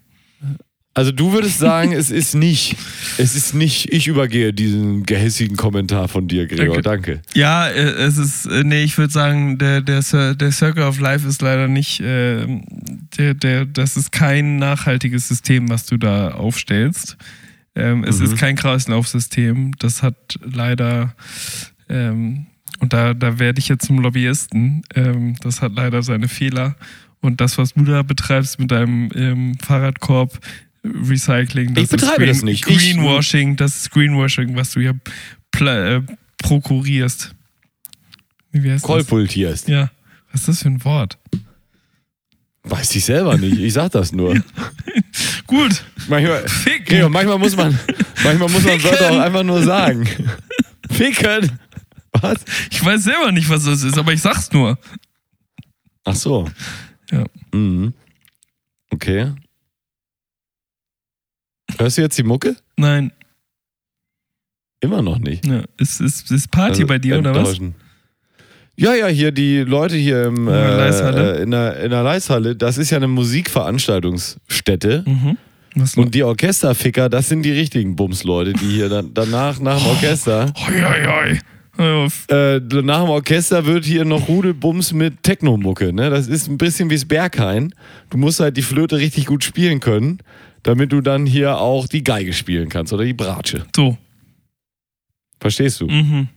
[0.97, 2.77] Also du würdest sagen, es ist nicht,
[3.19, 6.83] es ist nicht, ich übergehe diesen gehässigen Kommentar von dir, Gregor.
[6.83, 7.21] Danke.
[7.35, 10.03] Ja, äh, es ist, äh, nee, ich würde sagen, der, der,
[10.35, 12.47] der Circle of Life ist leider nicht, äh,
[13.19, 17.17] der, der, das ist kein nachhaltiges System, was du da aufstellst.
[17.75, 18.27] Ähm, es Mhm.
[18.27, 19.73] ist kein Kreislaufsystem.
[19.81, 21.17] Das hat leider,
[21.89, 22.47] ähm,
[22.79, 26.77] und da, da werde ich jetzt zum Lobbyisten, ähm, das hat leider seine Fehler.
[27.21, 30.39] Und das, was du da betreibst mit deinem ähm, Fahrradkorb,
[30.85, 32.67] Recycling, das Ich betreibe ist das nicht.
[32.69, 34.99] Ich- Greenwashing, das ist Greenwashing, was du hier
[35.61, 36.01] äh,
[36.39, 37.35] prokurierst.
[38.53, 38.89] Wie heißt das?
[38.89, 39.69] Kolpultierst.
[39.69, 39.91] Ja.
[40.31, 41.19] Was ist das für ein Wort?
[42.65, 43.59] Weiß ich selber nicht.
[43.59, 44.35] Ich sag das nur.
[45.47, 45.85] Gut.
[46.09, 47.11] Manchmal, Ficken.
[47.13, 47.79] Manchmal muss man,
[48.23, 50.09] manchmal muss man Wörter auch einfach nur sagen.
[50.91, 51.59] Ficken.
[52.13, 52.39] Was?
[52.71, 54.79] Ich weiß selber nicht, was das ist, aber ich sag's nur.
[56.05, 56.49] Ach so.
[57.11, 57.25] Ja.
[57.53, 57.93] Mhm.
[58.91, 59.33] Okay.
[61.79, 62.57] Hörst du jetzt die Mucke?
[62.77, 63.13] Nein.
[64.81, 65.47] Immer noch nicht.
[65.47, 65.63] Ja.
[65.79, 67.59] Ist, ist, ist Party Also, bei dir, oder was?
[68.77, 72.03] Ja, ja, hier die Leute hier im, In der äh, äh, in, der, in der
[72.03, 75.05] Leishalle, das ist ja eine Musikveranstaltungsstätte.
[75.07, 75.39] Mhm.
[75.97, 80.53] Und die Orchesterficker, das sind die richtigen Bumsleute, die hier dann, danach, nach dem Orchester,
[80.57, 81.39] Hoi, hoi, hoi.
[81.77, 85.93] Äh, nach dem Orchester wird hier noch Rudelbums mit Technomucke.
[85.93, 86.09] Ne?
[86.09, 87.75] Das ist ein bisschen wie das Berghain.
[88.11, 90.19] Du musst halt die Flöte richtig gut spielen können,
[90.65, 93.65] damit du dann hier auch die Geige spielen kannst oder die Bratsche.
[93.77, 93.97] So.
[95.39, 95.87] Verstehst du?
[95.87, 96.29] Mhm.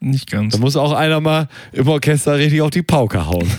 [0.00, 0.54] Nicht ganz.
[0.54, 3.46] Da muss auch einer mal im Orchester richtig auf die Pauke hauen.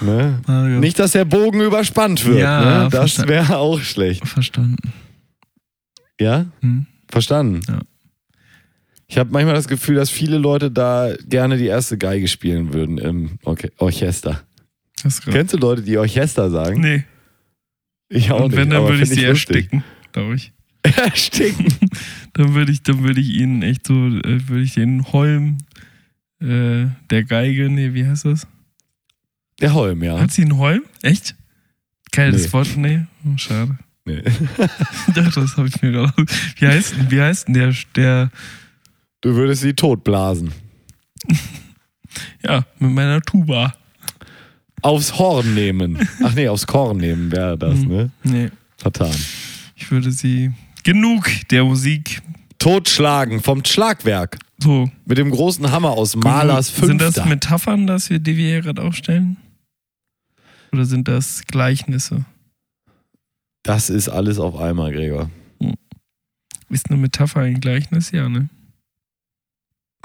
[0.00, 0.40] ne?
[0.80, 2.38] Nicht, dass der Bogen überspannt wird.
[2.38, 2.88] Ja, ne?
[2.90, 4.26] Das wäre auch schlecht.
[4.26, 4.94] Verstanden.
[6.18, 6.46] Ja?
[6.60, 6.86] Hm?
[7.08, 7.60] Verstanden.
[7.68, 7.80] Ja.
[9.08, 12.98] Ich habe manchmal das Gefühl, dass viele Leute da gerne die erste Geige spielen würden
[12.98, 14.42] im Orche Orchester.
[15.24, 16.80] Kennst du Leute, die Orchester sagen?
[16.80, 17.04] Nee.
[18.08, 18.56] Ich auch Und nicht.
[18.56, 19.56] wenn, dann aber würde ich sie lustig.
[19.56, 20.52] ersticken, glaube ich.
[20.96, 21.66] Ersticken.
[22.34, 25.56] Dann würde ich, dann würde ich ihnen echt so, äh, würde ich den Holm
[26.38, 28.46] äh, der Geige, nee, wie heißt das?
[29.60, 30.20] Der Holm, ja.
[30.20, 30.82] Hat sie einen Holm?
[31.02, 31.34] Echt?
[32.12, 32.52] Geiles Nee.
[32.52, 33.06] Wort, nee.
[33.24, 33.78] Oh, schade.
[34.04, 34.22] Nee.
[35.14, 36.12] Dachte, das habe ich mir gerade.
[36.58, 38.30] Wie heißt denn, wie heißt denn der, der,
[39.20, 40.52] Du würdest sie totblasen.
[42.42, 43.74] ja, mit meiner Tuba.
[44.82, 45.98] Aufs Horn nehmen.
[46.22, 47.88] Ach nee, aufs Korn nehmen wäre das, Hm.
[47.88, 48.10] ne?
[48.22, 49.14] Nee, Vertan.
[49.74, 50.52] ich würde sie.
[50.84, 52.22] Genug der Musik.
[52.58, 54.38] Totschlagen vom Schlagwerk.
[54.58, 54.90] So.
[55.04, 57.22] Mit dem großen Hammer aus Malers Sind das.
[57.24, 59.36] Metaphern, dass wir, hier gerade aufstellen?
[60.72, 62.24] Oder sind das Gleichnisse?
[63.62, 65.30] Das ist alles auf einmal, Gregor.
[66.68, 68.10] Ist eine Metapher ein Gleichnis?
[68.10, 68.48] Ja, ne?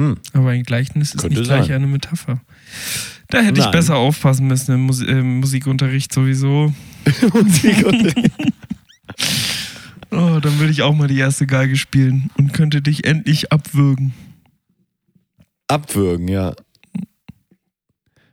[0.02, 0.18] Hm.
[0.34, 1.76] Aber ein Gleichnis ist Könnte nicht gleich sein.
[1.76, 2.42] eine Metapher.
[3.30, 3.72] Da hätte ich Nein.
[3.72, 6.74] besser aufpassen müssen im, Mus im Musikunterricht sowieso.
[7.34, 8.14] Musik und
[10.14, 14.14] Oh, dann würde ich auch mal die erste Geige spielen und könnte dich endlich abwürgen.
[15.68, 16.54] Abwürgen, ja.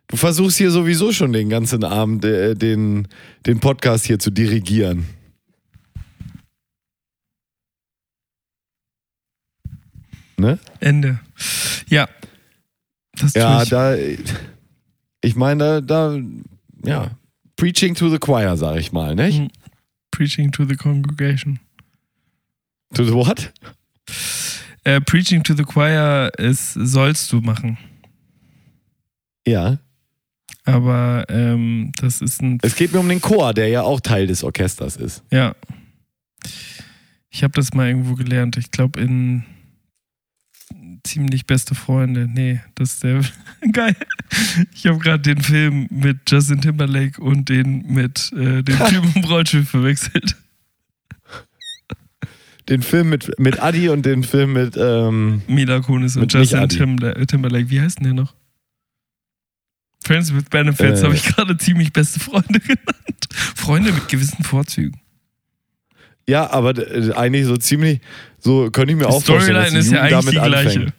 [0.08, 3.06] Du versuchst hier sowieso schon den ganzen Abend äh, den,
[3.46, 5.04] den Podcast hier zu dirigieren.
[10.38, 10.58] Ne?
[10.80, 11.18] Ende.
[11.88, 12.08] Ja.
[13.12, 13.68] Das Ja, ich.
[13.68, 13.96] da.
[15.20, 16.18] Ich meine, da, da.
[16.84, 17.10] Ja.
[17.56, 19.40] Preaching to the choir, sag ich mal, nicht?
[19.40, 19.50] Mhm.
[20.12, 21.58] preaching to the congregation.
[22.94, 23.52] To the what?
[24.84, 27.78] Äh, preaching to the choir ist, sollst du machen.
[29.46, 29.78] Ja.
[30.64, 32.58] Aber ähm, das ist ein.
[32.62, 35.22] Es geht mir um den Chor, der ja auch Teil des Orchesters ist.
[35.30, 35.54] Ja.
[37.30, 38.56] Ich habe das mal irgendwo gelernt.
[38.56, 39.44] Ich glaube in
[41.08, 42.26] ziemlich beste Freunde.
[42.28, 43.20] Nee, das ist der.
[43.72, 43.96] Geil.
[44.74, 49.24] Ich habe gerade den Film mit Justin Timberlake und den mit äh, dem Typen im
[49.24, 50.36] Rollschiff verwechselt.
[52.68, 54.76] Den Film mit, mit Adi und den Film mit.
[54.76, 56.68] Ähm, Mila Kunis und Justin.
[56.68, 57.70] Timberla- Timberlake.
[57.70, 58.34] Wie heißt denn der noch?
[60.04, 61.04] Friends with Benefits Äh.
[61.04, 63.26] habe ich gerade ziemlich beste Freunde genannt.
[63.30, 65.00] Freunde mit gewissen Vorzügen.
[66.28, 68.00] Ja, aber äh, eigentlich so ziemlich.
[68.38, 69.54] So könnte ich mir Die auch vorstellen.
[69.56, 70.78] dass Storyline ist ja eigentlich die damit gleiche.
[70.80, 70.92] anfängt.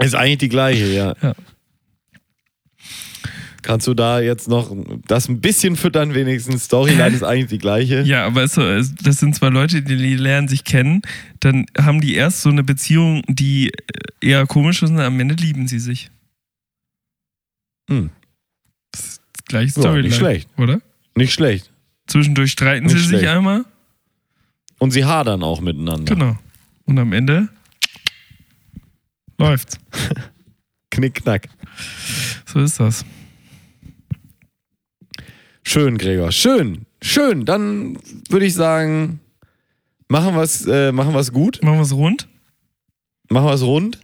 [0.00, 1.14] Ist eigentlich die gleiche, ja.
[1.22, 1.34] Ja.
[3.62, 4.76] Kannst du da jetzt noch
[5.06, 6.64] das ein bisschen füttern, wenigstens?
[6.64, 8.02] Storyline ist eigentlich die gleiche.
[8.02, 11.00] Ja, aber es, es- das sind zwei Leute, die, lernen sich kennen.
[11.40, 13.72] Dann haben die erst so eine Beziehung, die
[14.20, 16.10] eher komisch ist und am Ende lieben sie sich.
[17.88, 18.10] Hm.
[19.46, 20.08] Gleich Ja, Storyline.
[20.08, 20.48] nicht schlecht.
[20.58, 20.80] Oder?
[21.16, 21.70] Nicht schlecht.
[22.06, 23.28] Zwischendurch streiten Nicht sie sich schlecht.
[23.28, 23.64] einmal.
[24.84, 26.14] Und sie hadern auch miteinander.
[26.14, 26.36] Genau.
[26.84, 27.48] Und am Ende
[29.38, 29.78] läuft's.
[30.90, 31.48] Knick, knack.
[32.44, 33.02] So ist das.
[35.62, 36.32] Schön, Gregor.
[36.32, 36.84] Schön.
[37.00, 37.46] Schön.
[37.46, 37.96] Dann
[38.28, 39.20] würde ich sagen,
[40.08, 41.60] machen wir es äh, machen wir's gut.
[41.62, 42.28] Machen wir es rund?
[43.30, 43.98] Machen wir es rund.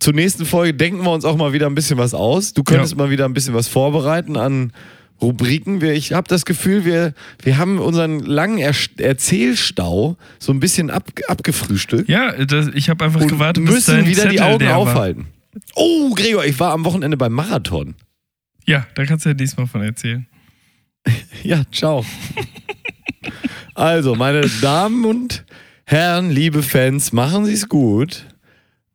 [0.00, 2.54] Zur nächsten Folge denken wir uns auch mal wieder ein bisschen was aus.
[2.54, 2.96] Du könntest Ja.
[2.96, 4.72] mal wieder ein bisschen was vorbereiten an
[5.20, 5.80] Rubriken.
[5.80, 10.90] Wir, ich habe das Gefühl, wir, wir haben unseren langen er Erzählstau so ein bisschen
[10.90, 12.08] ab, abgefrühstückt.
[12.08, 14.78] Ja, das, ich habe einfach und gewartet, bis müssen wieder die Zettel Augen leer war.
[14.78, 15.26] aufhalten.
[15.74, 17.94] Oh, Gregor, ich war am Wochenende beim Marathon.
[18.66, 20.26] Ja, da kannst du ja diesmal von erzählen.
[21.42, 22.04] Ja, ciao.
[23.74, 25.44] also, meine Damen und
[25.84, 28.26] Herren, liebe Fans, machen Sie es gut.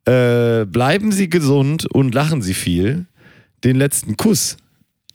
[0.05, 3.05] Äh, bleiben Sie gesund und lachen Sie viel.
[3.65, 4.55] Den letzten Kuss,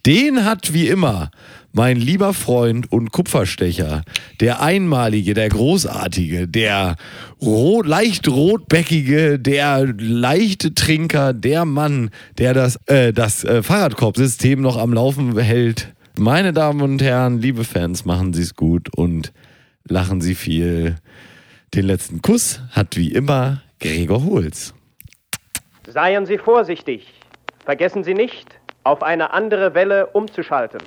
[0.05, 1.31] den hat wie immer
[1.73, 4.03] mein lieber Freund und Kupferstecher,
[4.39, 6.95] der einmalige, der großartige, der
[7.41, 14.77] rot, leicht rotbäckige, der leichte Trinker, der Mann, der das, äh, das äh, Fahrradkorbsystem noch
[14.77, 15.93] am Laufen hält.
[16.17, 19.33] Meine Damen und Herren, liebe Fans, machen Sie es gut und
[19.83, 20.97] lachen Sie viel.
[21.73, 24.75] Den letzten Kuss hat wie immer Gregor Holz.
[25.87, 27.07] Seien Sie vorsichtig.
[27.65, 30.81] Vergessen Sie nicht, auf eine andere Welle umzuschalten.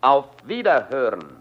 [0.00, 1.40] Auf Wiederhören.